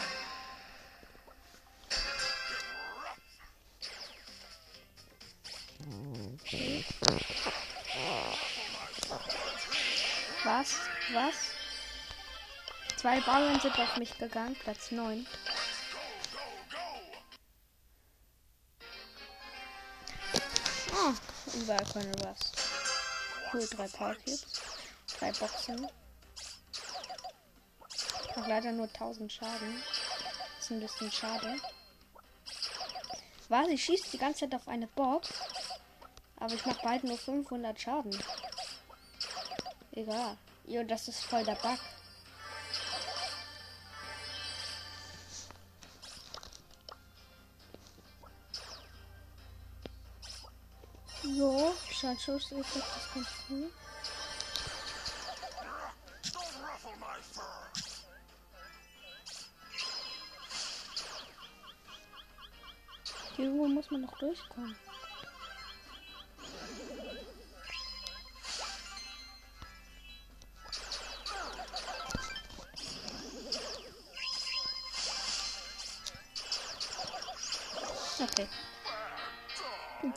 [10.44, 10.76] Was?
[11.12, 11.35] Was?
[12.96, 15.26] Zwei Bauern sind auf mich gegangen, Platz 9.
[20.92, 21.14] Oh,
[21.57, 22.69] überall keine was.
[23.53, 24.47] Cool, drei Cubes.
[25.19, 25.89] Drei Boxen.
[28.37, 29.83] Mach leider nur 1000 Schaden.
[30.61, 31.57] Ist ein bisschen schade.
[33.49, 33.69] Was?
[33.69, 35.31] Ich schieße die ganze Zeit auf eine Box.
[36.37, 38.17] Aber ich mache bald nur 500 Schaden.
[39.93, 40.37] Egal.
[40.67, 41.79] Jo, das ist voll der Bug.
[52.11, 53.70] Jo, Schadschuss ist das ganz cool.
[63.38, 64.77] Irgendwo muss man noch durchkommen.
[78.20, 78.49] Okay.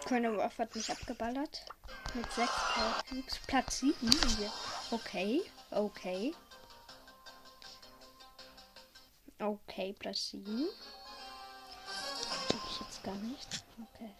[0.07, 1.65] Colonel Ruff hat mich abgeballert.
[2.15, 3.39] Mit 6 Power Cubes.
[3.47, 3.95] Platz 7
[4.37, 4.51] hier.
[4.91, 6.35] Okay, okay.
[9.39, 10.67] Okay, Platz 7.
[11.87, 13.63] Hab ich jetzt gar nicht.
[13.81, 14.11] Okay.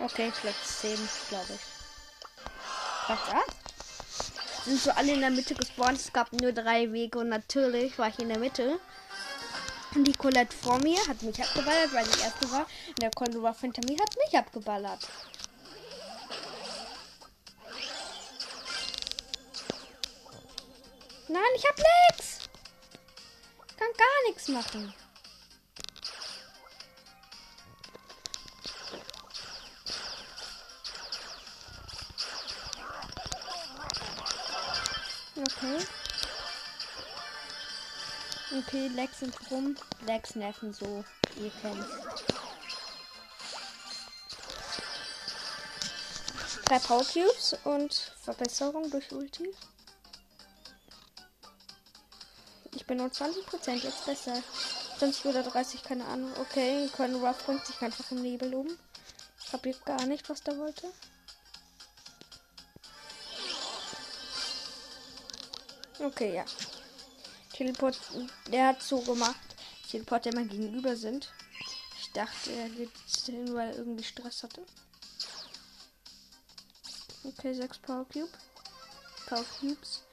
[0.00, 1.60] Okay, Platz 10, glaube ich.
[3.08, 4.64] Was das?
[4.64, 5.98] Sind so alle in der Mitte gespawnt.
[5.98, 8.80] Es gab nur drei Wege und natürlich war ich in der Mitte.
[9.94, 12.66] Und die Colette vor mir hat mich abgeballert, weil ich erste war.
[12.88, 15.08] Und der Condor hinter mir hat mich abgeballert.
[21.28, 22.38] Nein, ich hab nix.
[23.76, 24.94] Kann gar nichts machen.
[35.36, 35.97] Okay.
[38.58, 39.76] Okay, Lex sind rum.
[40.04, 41.04] Lex nerven so.
[41.36, 41.84] Ihr kennt.
[46.64, 49.54] Drei Power Cubes und Verbesserung durch Ulti.
[52.74, 54.42] Ich bin nur 20% jetzt besser.
[54.98, 56.32] 20 oder 30, keine Ahnung.
[56.40, 58.66] Okay, Colonel Ruff bringt sich einfach im Nebel um.
[59.40, 60.92] Ich hab jetzt gar nicht, was der wollte.
[66.00, 66.44] Okay, ja.
[67.58, 67.98] Teleport,
[68.52, 69.34] der hat so gemacht.
[69.90, 71.34] Teleport, der mal gegenüber sind.
[72.00, 72.92] Ich dachte, er geht
[73.26, 74.64] hin, weil er irgendwie Stress hatte.
[77.24, 78.30] Okay, 6 Power Cube.
[79.26, 80.04] Power Cubes.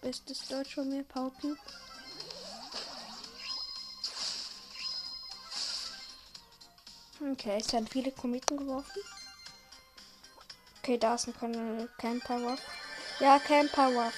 [0.00, 1.60] Bestes Deutsch von mir, Power Cube.
[7.20, 9.02] Okay, es werden viele Kometen geworfen.
[10.78, 12.58] Okay, da ist ein Camp Power.
[13.20, 14.12] Ja, Camp Power.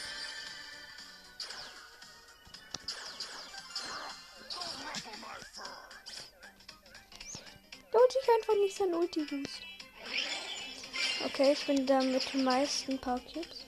[8.90, 9.62] Sein Ulti Boost.
[11.24, 13.66] Okay, ich bin da mit den meisten Power Cubes.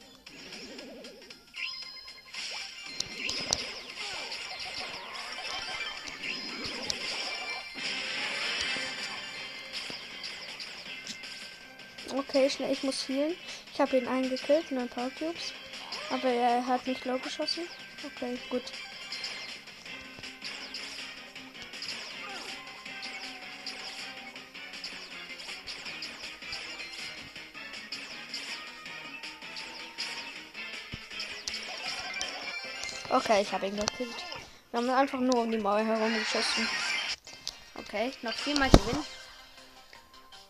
[12.14, 13.34] Okay, schnell, ich muss healen.
[13.72, 15.52] Ich habe ihn eingekillt, neun Power Cubes.
[16.10, 17.64] Aber er hat nicht low geschossen.
[18.04, 18.62] Okay, gut.
[33.12, 34.08] Okay, ich habe ihn gekillt.
[34.70, 36.66] Wir haben einfach nur um die Mauer herum geschossen.
[37.74, 39.04] Okay, noch viermal gewinnen.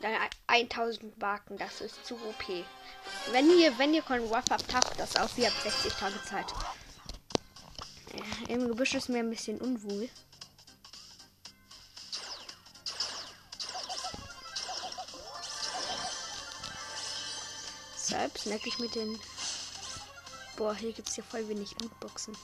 [0.00, 0.12] Dann
[0.46, 2.64] 1000 Marken, das ist zu OP.
[3.32, 5.36] Wenn ihr, wenn ihr keinen Ruff habt, habt das auf.
[5.38, 6.46] Ihr habt 60 Tage Zeit.
[8.46, 10.08] Im Gebüsch ist mir ein bisschen unwohl.
[17.96, 19.18] Deshalb snack ich mit den.
[20.62, 22.36] Boah, hier gibt es ja voll wenig Lootboxen.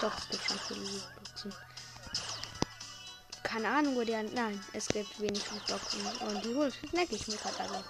[0.00, 1.54] Doch, es gibt schon viele Lootboxen.
[3.42, 4.32] Keine Ahnung, wo an.
[4.32, 6.00] Nein, es gibt wenig Lootboxen.
[6.26, 7.84] Und die hol snack ich mir gerade alle.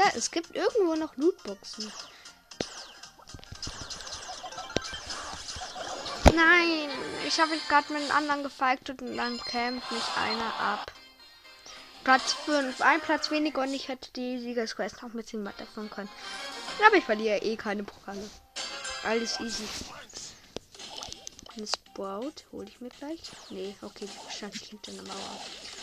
[0.00, 1.92] Oder es gibt irgendwo noch Lootboxen.
[6.34, 6.88] Nein,
[7.26, 10.92] ich habe mich gerade mit einem anderen gefeigt und dann kämpft mich einer ab.
[12.02, 16.08] Platz 5, ein Platz weniger und ich hätte die Siegersquest noch mit dem weiterführen können.
[16.86, 18.30] Aber ich verliere eh keine Pokale.
[19.04, 19.68] Alles easy.
[21.54, 23.20] Eine Sprout hole ich mir gleich.
[23.50, 25.40] Nee, okay, die stand hinter der Mauer.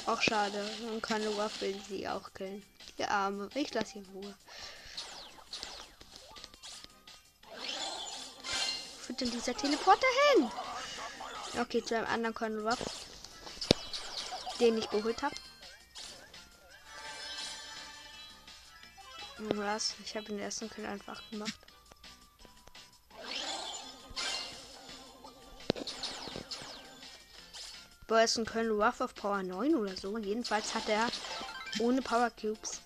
[0.08, 0.66] Auch schade.
[0.89, 2.64] Und keine Waffel sie auch killen.
[2.97, 3.49] Die Arme.
[3.53, 4.36] Ich lasse sie in Ruhe.
[9.01, 10.49] Führt denn dieser Teleporter hin?
[11.60, 12.80] Okay, zu einem anderen Colonel Ruff.
[14.60, 15.36] Den ich geholt habe.
[19.39, 19.95] Was?
[20.03, 21.53] Ich habe den ersten Kill einfach gemacht.
[28.08, 30.18] Boah, ist ein Colonel Ruff auf Power 9 oder so.
[30.18, 31.08] Jedenfalls hat er
[31.80, 32.80] ohne Power Cubes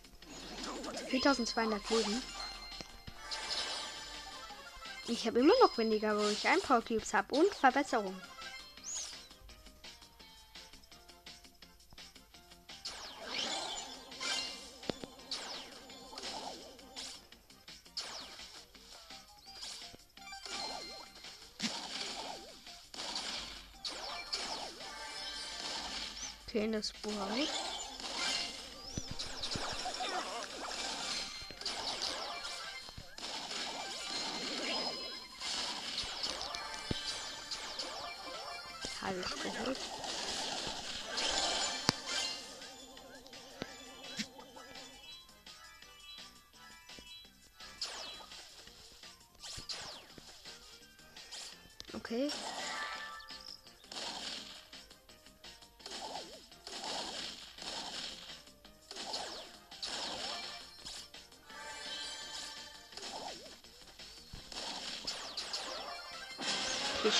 [1.09, 2.23] 4200 Leben.
[5.07, 8.19] Ich habe immer noch weniger, wo ich ein Power Cubes habe und Verbesserung.
[26.61, 27.11] Okay, das Buch.
[27.19, 27.70] Alles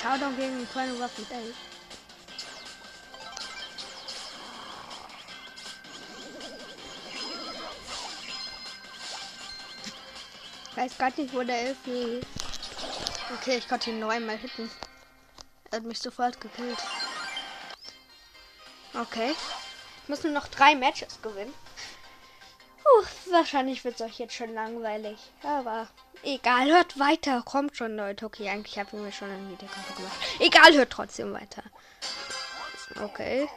[0.02, 1.54] Showdown gegen Colonel Ruff mit 11.
[10.74, 12.26] Weiß gar nicht, wo der Elf ist.
[13.34, 14.68] Okay, ich konnte ihn neunmal hitten.
[15.70, 16.78] Er hat mich sofort gekillt.
[18.92, 19.36] Okay.
[20.02, 21.54] Ich muss nur noch drei Matches gewinnen.
[22.82, 25.18] Puh, wahrscheinlich wird es euch jetzt schon langweilig.
[25.44, 25.86] Aber
[26.22, 27.42] egal, hört weiter.
[27.42, 28.26] Kommt schon, Leute.
[28.26, 30.16] Okay, eigentlich habe ich mir schon ein Video gemacht.
[30.38, 31.62] Egal, hört trotzdem weiter.
[33.02, 33.48] Okay.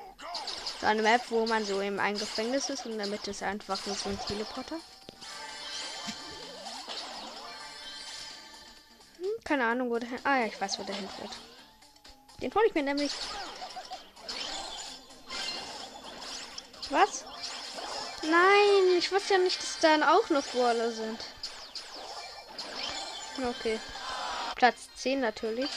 [0.80, 3.95] So eine Map, wo man so im ein Gefängnis ist und Mitte ist einfach nur
[3.95, 4.76] so ein Teleporter.
[9.18, 10.20] Hm, keine Ahnung, wo der hin.
[10.24, 11.32] Ah ja, ich weiß, wo der hin wird.
[12.41, 13.11] Den hole ich mir nämlich.
[16.89, 17.26] Was?
[18.22, 21.20] Nein, ich wusste ja nicht, dass dann auch noch Brawler sind.
[23.43, 23.79] Okay.
[24.55, 25.69] Platz 10 natürlich.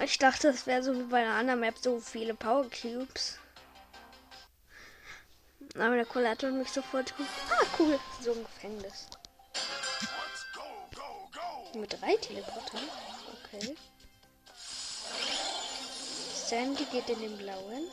[0.00, 3.38] Ich dachte, es wäre so wie bei einer anderen Map so viele Power Cubes.
[5.74, 7.14] Aber der Kollator hat mich sofort.
[7.50, 7.98] Ah, cool.
[8.20, 9.06] So ein Gefängnis.
[11.74, 12.80] Mit drei Teleportern.
[13.44, 13.76] Okay.
[16.34, 17.88] Sandy geht in den blauen.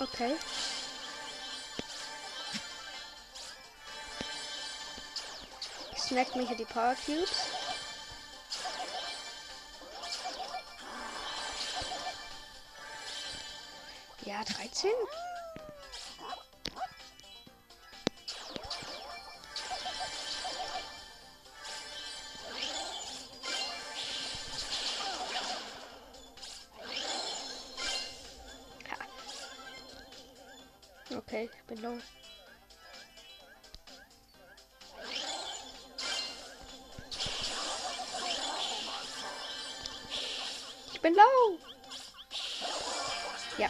[0.00, 0.36] Okay.
[5.92, 7.48] Ich snack mir hier die Power Cubes.
[14.24, 14.90] Ja, 13?
[31.68, 31.98] Bin low.
[40.94, 41.58] Ich bin low.
[43.58, 43.68] Ja.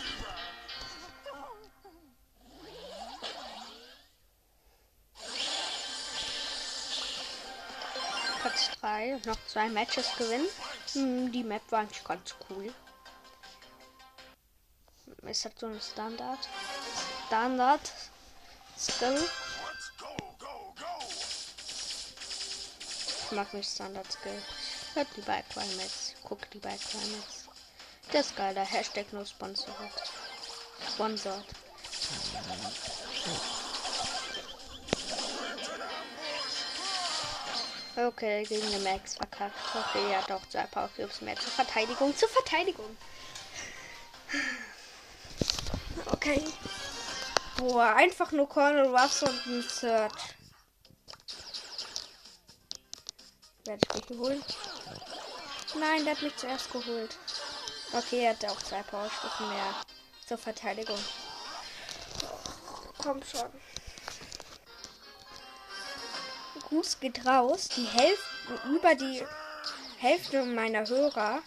[8.41, 10.47] Platz 3 und noch zwei Matches gewinnen.
[10.93, 12.73] Hm, die Map war eigentlich ganz cool.
[15.23, 16.39] Es hat so einen Standard.
[17.29, 17.93] Standard
[18.79, 19.29] Skill.
[23.27, 24.43] Ich mag nicht Standard Skill.
[24.95, 26.15] Hört die bei Climax.
[26.25, 27.45] Guck die bei Climax.
[28.15, 29.77] Der ist geil, der Hashtag nur sponsored.
[30.89, 31.45] Sponsored.
[37.95, 39.55] Okay, gegen den Max verkackt.
[39.75, 40.89] Okay, er hat auch zwei Power
[41.21, 42.17] mehr zur Verteidigung.
[42.17, 42.97] Zur Verteidigung.
[46.07, 46.43] Okay.
[47.59, 50.13] Boah, einfach nur Cornel Ruffs und ein Search.
[53.65, 54.57] Werde ich mich geholt?
[55.77, 57.19] Nein, der hat mich zuerst geholt.
[57.93, 59.75] Okay, er hat auch zwei Powerstufen mehr
[60.25, 60.99] zur Verteidigung.
[62.99, 63.51] Komm schon.
[66.69, 67.69] Gruß geht raus.
[67.77, 69.27] Die Hälfte, über die
[69.99, 71.43] Hälfte meiner Hörer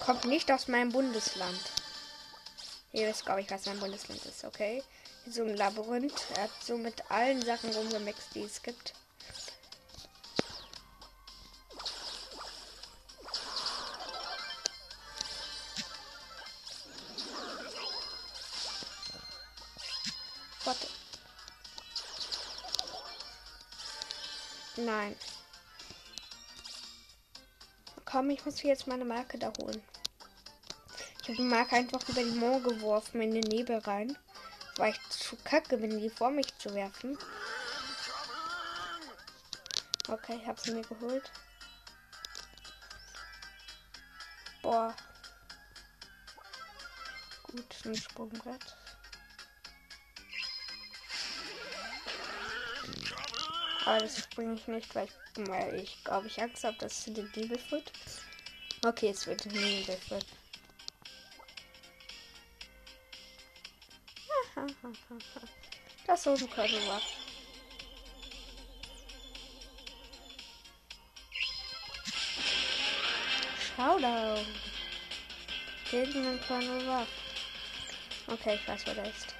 [0.00, 1.77] kommt nicht aus meinem Bundesland.
[2.92, 4.82] Ihr wisst, glaube ich, was mein Bundesland ist, okay?
[5.26, 6.26] So ein Labyrinth.
[6.36, 8.94] Er hat so mit allen Sachen rumgemixt, die es gibt.
[20.64, 20.86] Warte.
[24.76, 25.14] Nein.
[28.06, 29.82] Komm, ich muss jetzt meine Marke da holen.
[31.28, 34.16] Ich habe die Marke einfach über die Mauer geworfen in den Nebel rein.
[34.76, 37.18] War ich zu kacke bin, die vor mich zu werfen.
[40.08, 41.30] Okay, ich habe sie mir geholt.
[44.62, 44.96] Boah.
[47.42, 48.76] Gut, ein Sprungbrett.
[53.84, 57.12] Aber das springe ich nicht, weil ich, weil ich glaube, ich Angst habe, dass es
[57.12, 57.92] den Nebel wird.
[58.82, 59.98] Okay, es wird ein Nebel
[66.06, 67.02] Das so ein Körper war.
[73.76, 74.46] Showdown.
[75.90, 76.40] Gegen den
[76.88, 77.08] Ruff.
[78.26, 79.34] Okay, ich weiß, wo der ist.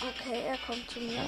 [0.00, 1.22] Okay, er kommt zu mir.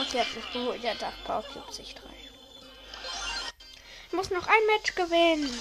[0.00, 2.08] Und jetzt ist geholt der Dach Power Cube sich 3.
[4.06, 5.52] Ich muss noch ein Match gewinnen.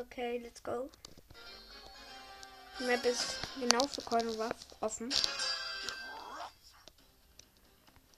[0.00, 0.90] Okay, let's go.
[2.80, 5.14] Die Map ist genauso Colonel Ruff offen.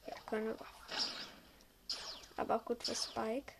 [0.06, 0.66] Ja, Ruff.
[2.38, 3.52] Aber auch gut für Spike.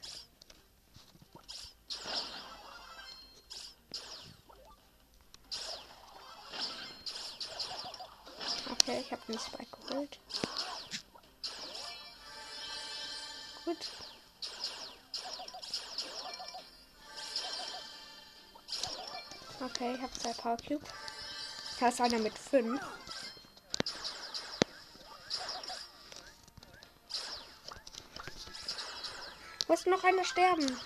[8.70, 9.65] Okay, ich habe den Spike
[20.46, 20.86] Power Cube.
[21.80, 22.80] Da ist einer mit fünf.
[29.66, 30.80] Muss noch einer sterben.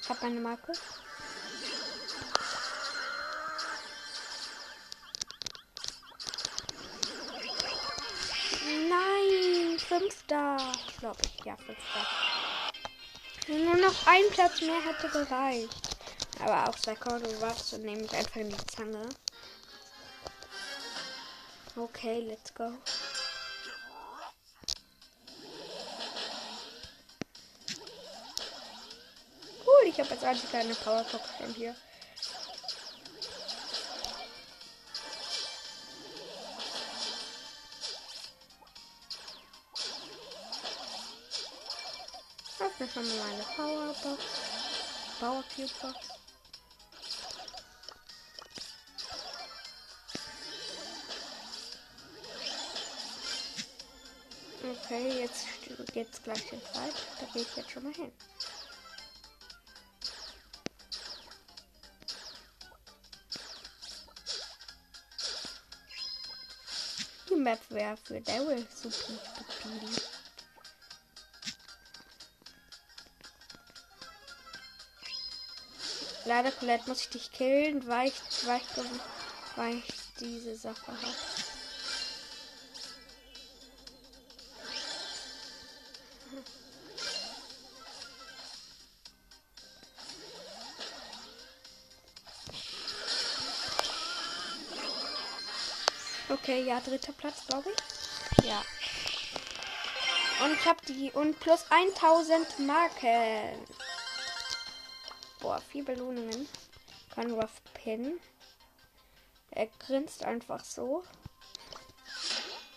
[0.00, 0.72] Ich habe meine Marke.
[8.88, 10.56] Nein, fünfter.
[10.98, 12.29] Glaube ich, ja, fünfter.
[13.50, 15.96] Nur noch ein Platz mehr hätte gereicht.
[16.38, 19.08] Aber auch Cordo Ruffs und nehme ich einfach in die Zange.
[21.74, 22.72] Okay, let's go.
[29.66, 31.24] Cool, ich habe jetzt eigentlich keine Powerbox
[31.56, 31.74] hier.
[43.60, 44.22] Powerbox.
[45.20, 45.98] Power Cube Box.
[54.62, 55.46] Okay, jetzt
[55.92, 56.94] geht's gleich in Fight.
[57.20, 58.10] Da gehe ich jetzt schon mal hin.
[67.28, 70.19] Die Map wäre für Daryl super stupide.
[76.30, 79.84] Leider, Colette, muss ich dich killen, weil ich, weil ich, weil ich
[80.20, 80.98] diese Sache habe.
[96.28, 98.44] Okay, ja, dritter Platz, glaube ich.
[98.44, 98.62] Ja.
[100.44, 103.79] Und ich habe die und plus 1000 Marken.
[105.50, 106.48] Boah, vier Belohnungen.
[107.12, 108.20] Kann Ruff Pin.
[109.50, 111.02] Er grinst einfach so.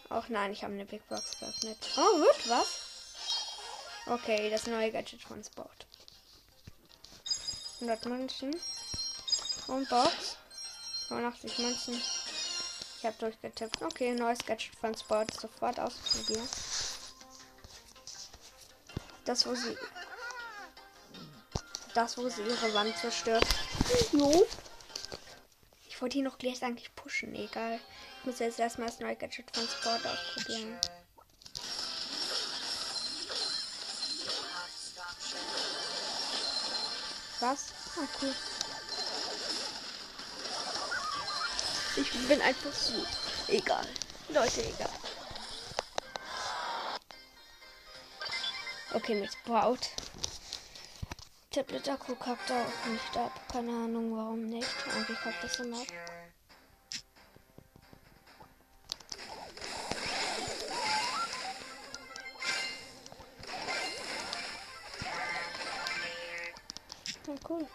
[0.09, 1.77] Auch nein, ich habe eine Big Box geöffnet.
[1.97, 2.81] Oh, gut, was?
[4.07, 5.85] Okay, das neue Gadget von Sport.
[7.75, 8.59] 100 Münzen.
[9.67, 10.37] Und Box.
[11.11, 12.01] 89 Münzen.
[12.97, 13.83] Ich habe durchgetippt.
[13.83, 14.95] Okay, neues Gadget von.
[14.95, 16.49] Sofort ausprobieren.
[19.25, 19.77] Das, wo sie.
[21.93, 23.45] Das, wo sie ihre Wand zerstört.
[24.11, 24.47] Jo.
[25.87, 27.35] Ich wollte hier noch gleich eigentlich pushen.
[27.35, 27.79] Egal.
[28.19, 30.79] Ich muss jetzt erstmal das neue Gadget von Sport ausprobieren.
[37.39, 37.73] Was?
[37.97, 38.33] Ah, cool.
[41.95, 43.05] Ich bin einfach so.
[43.47, 43.85] Egal.
[44.29, 44.89] Leute, egal.
[48.93, 49.79] Okay, mit Sprout.
[51.53, 53.31] Tablet Akku kackt auch nicht ab.
[53.47, 54.67] Keine Ahnung warum nicht.
[54.91, 55.85] Eigentlich kackt das immer ab.
[67.27, 67.67] Ja, cool.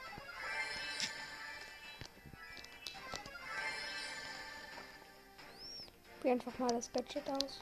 [6.16, 7.61] Probier einfach mal das Gadget aus.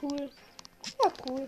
[0.00, 0.30] Cool.
[1.02, 1.46] Ja, cool.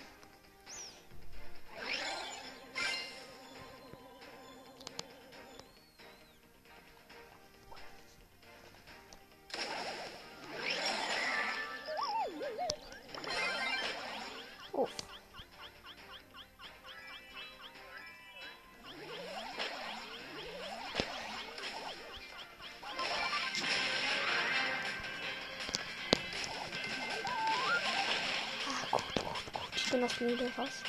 [30.20, 30.82] Müde raus.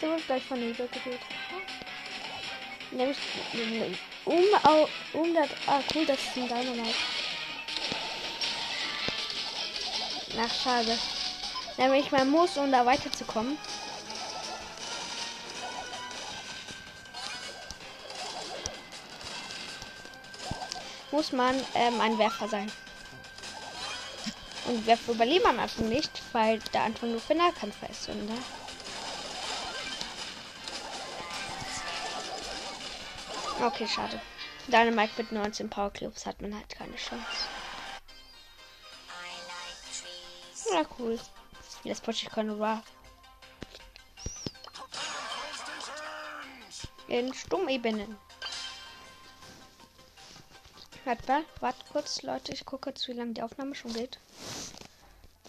[0.00, 1.20] Du wirst gleich von Nebel gerät.
[2.90, 3.18] Nämlich
[4.24, 4.42] um,
[5.12, 5.48] um das.
[5.66, 6.94] Ah, cool, das ist ein Dynamite.
[10.38, 10.98] Ach, schade.
[11.76, 13.56] Nämlich man muss, um da weiterzukommen.
[21.14, 22.72] Muss man ähm, ein Werfer sein.
[24.66, 28.08] Und Werfer überleben am Anfang nicht, weil der Anfang nur für Nahkämpfer ist.
[28.08, 28.36] Ne?
[33.64, 34.20] Okay, schade.
[34.66, 37.46] Dynamite mit 19 Power Cubes hat man halt keine Chance.
[40.72, 41.20] Ja, cool.
[41.84, 42.82] Jetzt push ich keine Ra.
[47.06, 48.18] In Stummebenen.
[51.04, 52.52] Warte, mal, warte kurz, Leute.
[52.52, 54.18] Ich gucke jetzt, wie lange die Aufnahme schon geht.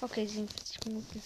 [0.01, 1.24] Okay, 47 Minuten.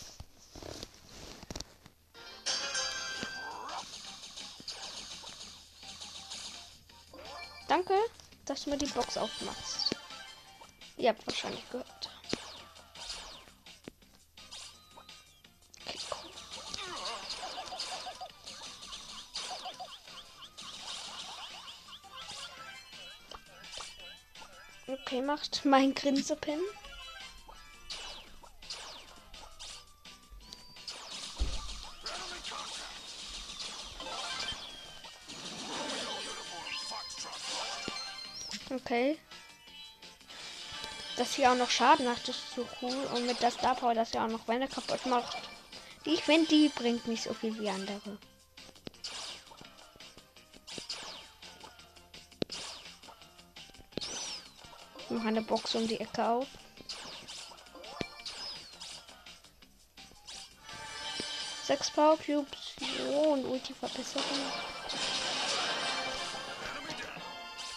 [7.68, 7.94] Danke,
[8.46, 9.96] dass du mir die Box aufmachst.
[10.98, 12.10] Ihr habt wahrscheinlich gehört.
[25.30, 26.60] Okay, macht mein Grinsepin.
[38.72, 39.20] Okay.
[41.18, 42.96] Das hier auch noch Schaden macht, ist so cool.
[43.14, 45.38] Und mit der Star Power, das ja auch noch Wände kaputt macht.
[46.06, 48.18] Ich finde, die bringt nicht so viel wie andere.
[55.20, 56.48] Noch eine Box um die Ecke auf.
[61.62, 62.76] Sechs Power Cubes.
[62.80, 64.24] Jo, und Ulti-Verbesserung.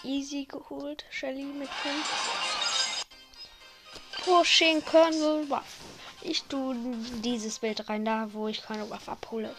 [0.05, 1.05] Easy geholt.
[1.11, 3.07] Shelly mit 5.
[4.24, 5.78] Pushing Colonel Waff.
[6.20, 6.76] Ich tue
[7.24, 9.53] dieses Bild rein, da wo ich keine Waffe abhole.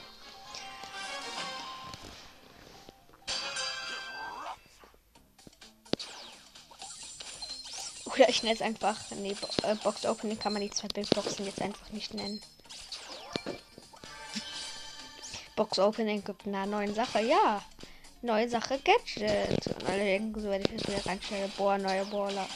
[8.14, 8.95] Oder ich nenne es einfach.
[9.11, 12.41] Nee, Bo äh, Box Opening kann man die zwei Bildboxen jetzt einfach nicht nennen.
[15.55, 17.61] Box Opening gibt eine neue Sache, ja.
[18.22, 19.68] Neue Sache Gadget.
[19.68, 22.47] Und alle denken so, wenn ich das wieder reinstelle, boah, neue Baller.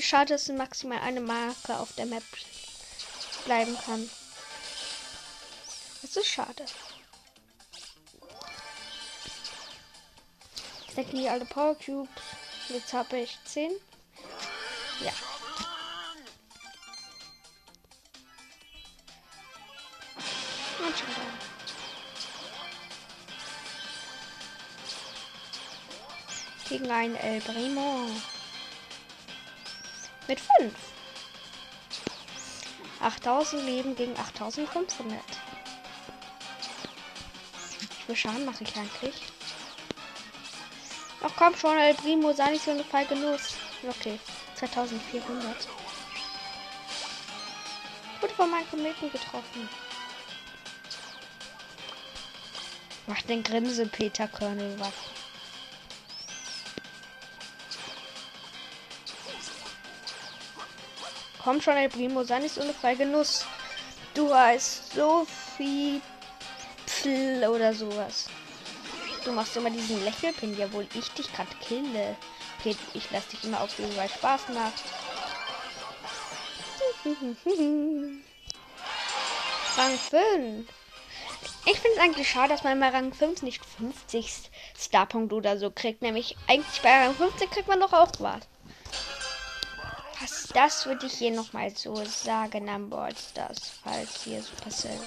[0.00, 2.22] Schade, dass maximal eine Marke auf der Map
[3.44, 4.08] bleiben kann.
[6.02, 6.64] Das ist schade.
[10.94, 12.10] Jetzt die alle Power Cubes.
[12.68, 13.72] Jetzt habe ich 10.
[15.00, 15.12] Ja.
[20.84, 21.22] Und schon da.
[26.68, 28.10] Gegen ein El Primo.
[30.28, 30.74] Mit 5.
[33.00, 35.18] 8000 Leben gegen 8500.
[37.80, 39.22] Wie viel Schaden mache ich eigentlich?
[41.22, 43.54] Ach komm schon, El Primo, sei nicht so eine feige Nuss.
[43.88, 44.20] Okay,
[44.56, 45.66] 2400.
[48.20, 49.68] Wurde von meinen Kometen getroffen.
[53.06, 55.07] Mach den Grinse, Peter Colonel, was?
[61.42, 63.46] Komm schon, El Primo, sei nicht so eine feige Nuss.
[64.14, 66.00] Du heißt Sophie
[66.86, 68.28] Pfl oder sowas.
[69.24, 72.16] Du machst immer diesen Lächelpin, ja wohl ich dich gerade kille.
[72.62, 74.82] Pet, ich lass dich immer auflegen, weil Spaß macht.
[79.76, 80.68] Rang 5.
[81.66, 85.70] Ich finde es eigentlich schade, dass man bei Rang 5 nicht 50 Starpunkte oder so
[85.70, 86.02] kriegt.
[86.02, 88.40] Nämlich eigentlich bei Rang 50 kriegt man doch auch was.
[90.58, 94.98] Das würde ich hier nochmal so sagen am Boardstars, falls hier so passiert.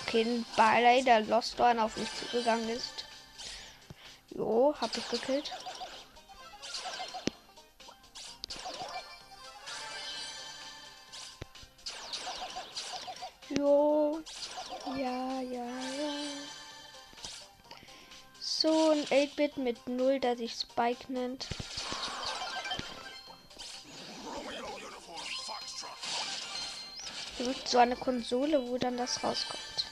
[0.00, 3.04] Okay, Barley, der Lost One auf mich zugegangen ist.
[4.30, 5.52] Jo, hab ich gekillt.
[13.50, 14.22] Jo.
[14.96, 16.14] Ja, ja, ja.
[18.40, 21.46] So ein 8-Bit mit 0, der sich Spike nennt.
[27.64, 29.86] So eine Konsole, wo dann das rauskommt.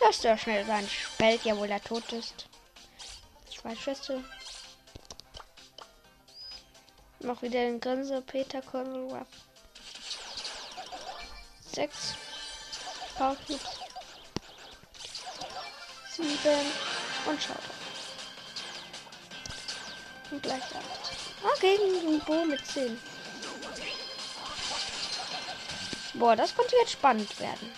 [0.00, 2.46] Lass doch schnell sein Spelt, ja wohl er tot ist.
[3.50, 4.22] Zwei Schüsse.
[7.20, 9.26] Noch wieder den Grinse, Peter Conrad.
[11.72, 12.14] Sechs.
[13.16, 13.60] Powercubes.
[16.12, 16.72] Sieben.
[17.26, 17.56] Und schaut.
[20.30, 21.12] Und gleich acht.
[21.42, 23.00] Ah, gegen den Bo mit zehn.
[26.14, 27.72] Boah, das könnte jetzt spannend werden.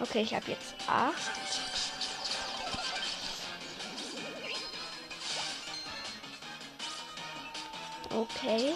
[0.00, 1.12] Okay, ich habe jetzt 8.
[8.10, 8.72] Okay.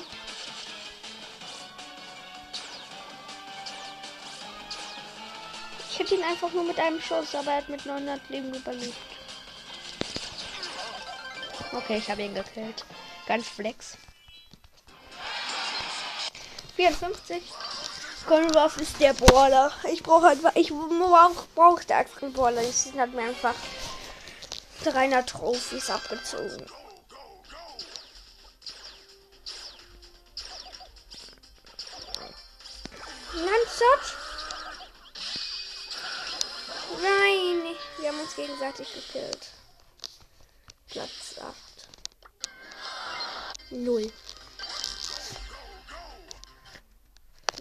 [5.91, 8.95] Ich hätte ihn einfach nur mit einem Schuss, aber er hat mit 900 Leben überlebt.
[11.72, 12.85] Okay, ich habe ihn gekillt.
[13.27, 13.97] Ganz flex.
[16.77, 17.43] 54.
[18.27, 19.70] Conwurf ist der Brawler.
[19.93, 22.62] Ich brauche einfach, ich brauche einfach einen Brawler.
[22.62, 23.55] Ich hat mir einfach
[24.85, 26.66] 300 Trophys abgezogen.
[33.35, 34.16] Landshot?
[37.03, 39.49] Nein, wir haben uns gegenseitig gekillt.
[40.89, 41.55] Platz 8.
[43.70, 44.12] 0.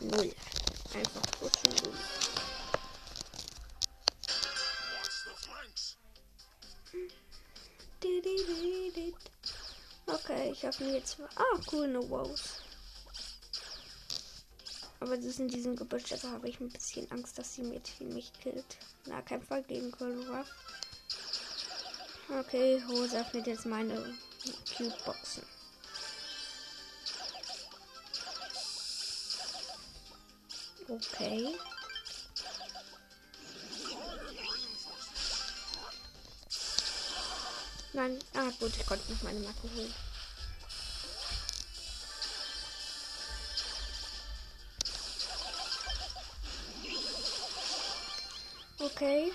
[0.03, 0.33] Null.
[0.93, 1.93] Einfach so schwul.
[10.05, 11.17] Okay, ich habe mir jetzt.
[11.35, 12.57] Ah, cool, eine Wows.
[14.99, 18.31] Aber das in diesem Gebüsch, also habe ich ein bisschen Angst, dass sie Mädchen mich
[18.33, 18.77] killt.
[19.05, 20.45] Na, kein Fall gegen Colora.
[22.29, 24.17] Okay, Rose öffnet jetzt meine
[24.77, 25.43] Cube-Boxen.
[30.93, 31.55] Okay.
[37.93, 39.93] Nein, ah gut, ich konnte nicht meine Marken holen.
[48.77, 49.33] Okay.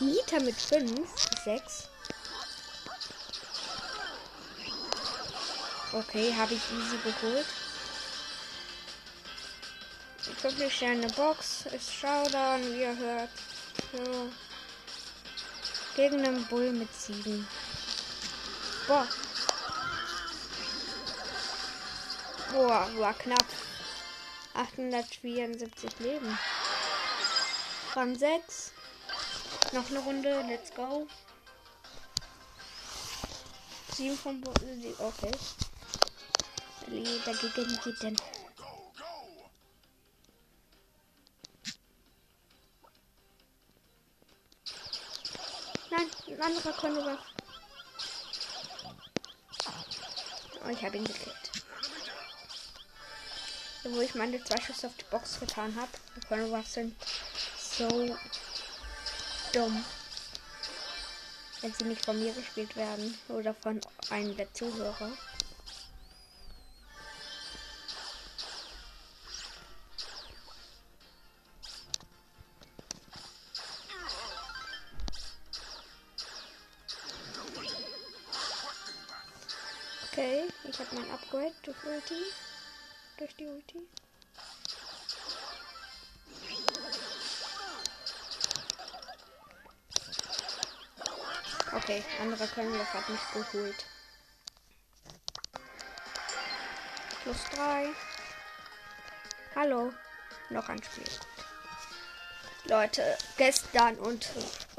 [0.00, 1.08] Mieter mit 5,
[1.44, 1.88] 6.
[5.92, 7.46] Okay, habe ich easy geholt.
[10.42, 13.28] Wirklich Sterne Box ist Showdown, wie ihr hört.
[13.92, 14.30] So.
[15.94, 17.46] Gegen einen Bull mit 7.
[18.86, 19.06] Boah.
[22.52, 23.44] Boah, war knapp.
[24.54, 26.38] 874 Leben.
[27.94, 28.72] Rang 6.
[29.72, 31.06] Noch eine Runde, let's go.
[33.94, 34.52] Sieben von Bo
[34.98, 35.32] Okay.
[37.26, 38.16] Dagegen geht denn.
[46.40, 47.18] Ein anderer Konrad.
[50.64, 51.36] Oh, ich habe ihn gekillt.
[53.84, 55.90] Wo ich meine zwei Schüsse auf die Box getan habe.
[56.16, 56.96] Die Konrad sind
[57.58, 58.16] so
[59.52, 59.84] dumm.
[61.60, 65.12] Wenn sie nicht von mir gespielt werden oder von einem der Zuhörer.
[81.30, 82.24] Upgrade durch Ulti.
[83.16, 83.88] Durch die Ulti.
[91.72, 93.86] Okay, anderer Königlich hat mich geholt.
[97.22, 97.90] Plus drei.
[99.54, 99.92] Hallo.
[100.48, 101.04] Noch ein Spiel.
[102.64, 104.28] Leute, gestern und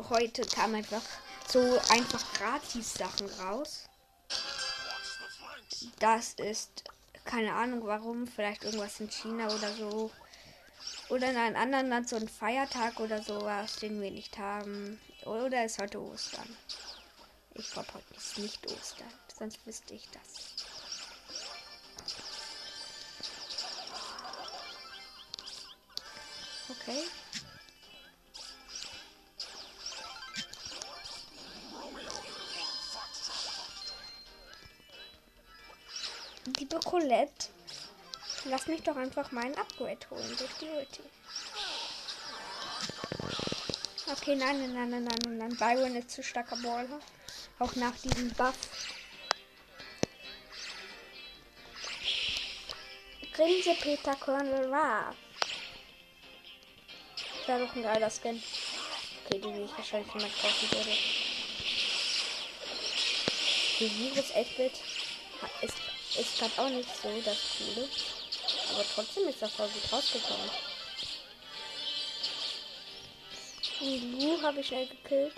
[0.09, 1.03] heute kam einfach
[1.47, 3.85] so einfach gratis Sachen raus.
[5.99, 6.83] Das ist
[7.25, 10.11] keine Ahnung warum, vielleicht irgendwas in China oder so.
[11.09, 14.99] Oder in einem anderen Land so ein Feiertag oder sowas, den wir nicht haben.
[15.25, 16.57] Oder ist heute Ostern?
[17.53, 19.11] Ich glaube, heute ist nicht Ostern.
[19.37, 20.65] Sonst wüsste ich das.
[26.69, 27.03] Okay.
[36.71, 37.49] Liebe Colette,
[38.45, 41.01] lass mich doch einfach meinen Upgrade holen durch die Ulti.
[44.09, 45.57] Okay, nein, nein, nein, nein, nein, nein.
[45.57, 47.01] Byron ist zu starker Baller.
[47.59, 48.55] Auch nach diesem Buff.
[53.33, 55.13] Grinse Peter Colonel Ra.
[57.47, 58.41] Wäre doch ein geiler Skin.
[59.25, 60.97] Okay, den ich wahrscheinlich niemand kaufen würde.
[63.79, 64.79] Die Virus 8-Bit
[65.63, 67.87] ist, ist gerade auch nicht so das Coole.
[68.73, 70.49] Aber trotzdem ist das voll gut rausgekommen.
[73.81, 75.33] Und Lu habe ich schnell gekillt.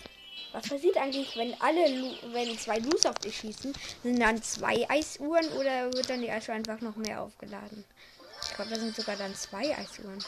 [0.52, 3.74] Was passiert eigentlich, wenn alle, Lu wenn zwei Lus auf dich schießen?
[4.04, 7.86] Sind dann zwei Eisuhren oder wird dann die Eisuhr einfach noch mehr aufgeladen?
[8.42, 10.24] Ich glaube, da sind sogar dann zwei Eisuhren.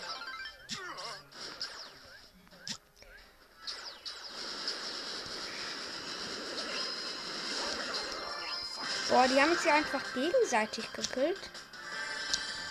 [9.10, 11.40] Boah, die haben sich einfach gegenseitig gekillt.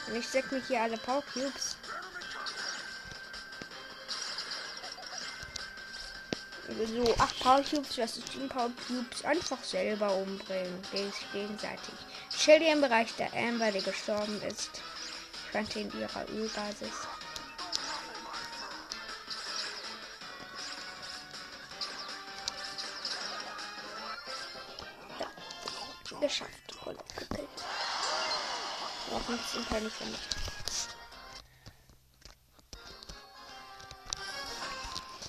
[0.06, 1.76] Und ich säck mich hier alle Power Cubes.
[6.86, 11.94] so 8 Power Cubes versus 7 Power Cubes einfach selber umbringen, sich gegenseitig.
[12.36, 14.70] Shelly im Bereich der Amber, die gestorben ist.
[15.46, 17.06] Ich fand in ihrer Ölbasis.
[26.24, 26.86] Geschafft.
[26.86, 27.48] Urlaub gekillt.
[29.12, 30.20] Auch 15 kann ich damit.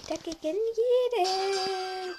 [0.07, 0.57] Dagegen
[1.11, 2.15] jede.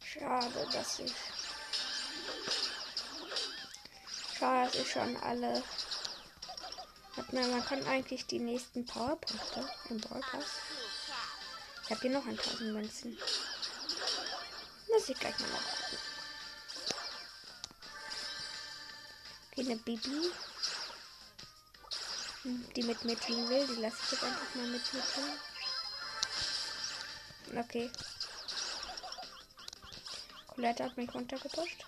[0.00, 1.14] Schade, dass ich.
[4.36, 5.62] Schade, dass ich schon alle.
[7.32, 10.22] Man, man kann eigentlich die nächsten Powerpunkte im Brawl
[11.90, 13.18] Habe hier noch ein 1000 Münzen.
[14.88, 15.96] Muss ich gleich mal nachgucken.
[19.50, 20.30] Okay, eine Bibi.
[22.76, 25.38] Die mit mir teamen will, die lasse ich jetzt einfach mal mit mir teamen.
[27.58, 27.90] Okay.
[30.46, 31.84] Colette hat mich runtergepusht.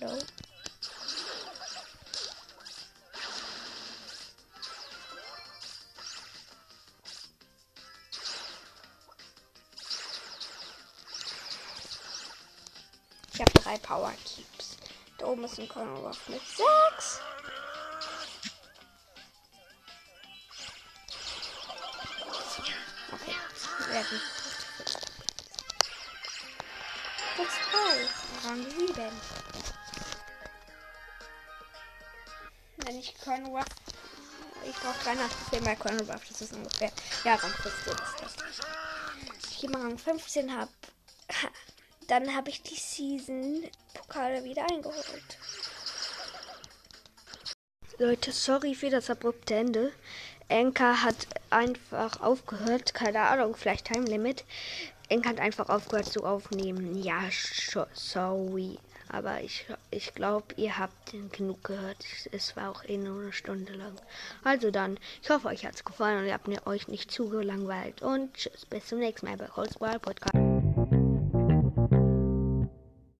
[0.00, 0.18] So.
[15.54, 17.20] Oben ist ein Colonel mit sechs.
[23.88, 24.20] werden.
[27.38, 28.08] Ist toll.
[28.44, 29.12] Rang 7.
[32.78, 33.64] Wenn ich Colonel.
[34.66, 36.06] Ich brauche 300 mehr Colonel.
[36.06, 36.90] Das ist ungefähr.
[37.24, 38.34] Ja, Rang 15 ist das.
[39.50, 40.72] Ich immer Rang 15 habe.
[42.08, 43.70] Dann habe ich die Season
[44.14, 45.38] Pokale wieder eingeholt.
[47.98, 49.92] Leute, sorry für das abrupte Ende.
[50.48, 54.44] Enka hat einfach aufgehört, keine Ahnung, vielleicht Time Limit.
[55.08, 57.02] Enka hat einfach aufgehört zu aufnehmen.
[57.02, 57.22] Ja,
[57.92, 58.78] sorry.
[59.08, 62.04] Aber ich, ich glaube, ihr habt genug gehört.
[62.30, 63.94] Es war auch eh nur eine Stunde lang.
[64.44, 67.28] Also dann, ich hoffe, euch hat es gefallen und ihr habt mir euch nicht zu
[67.28, 68.02] gelangweilt.
[68.02, 70.43] Und tschüss, bis zum nächsten Mal bei Holzball Podcast.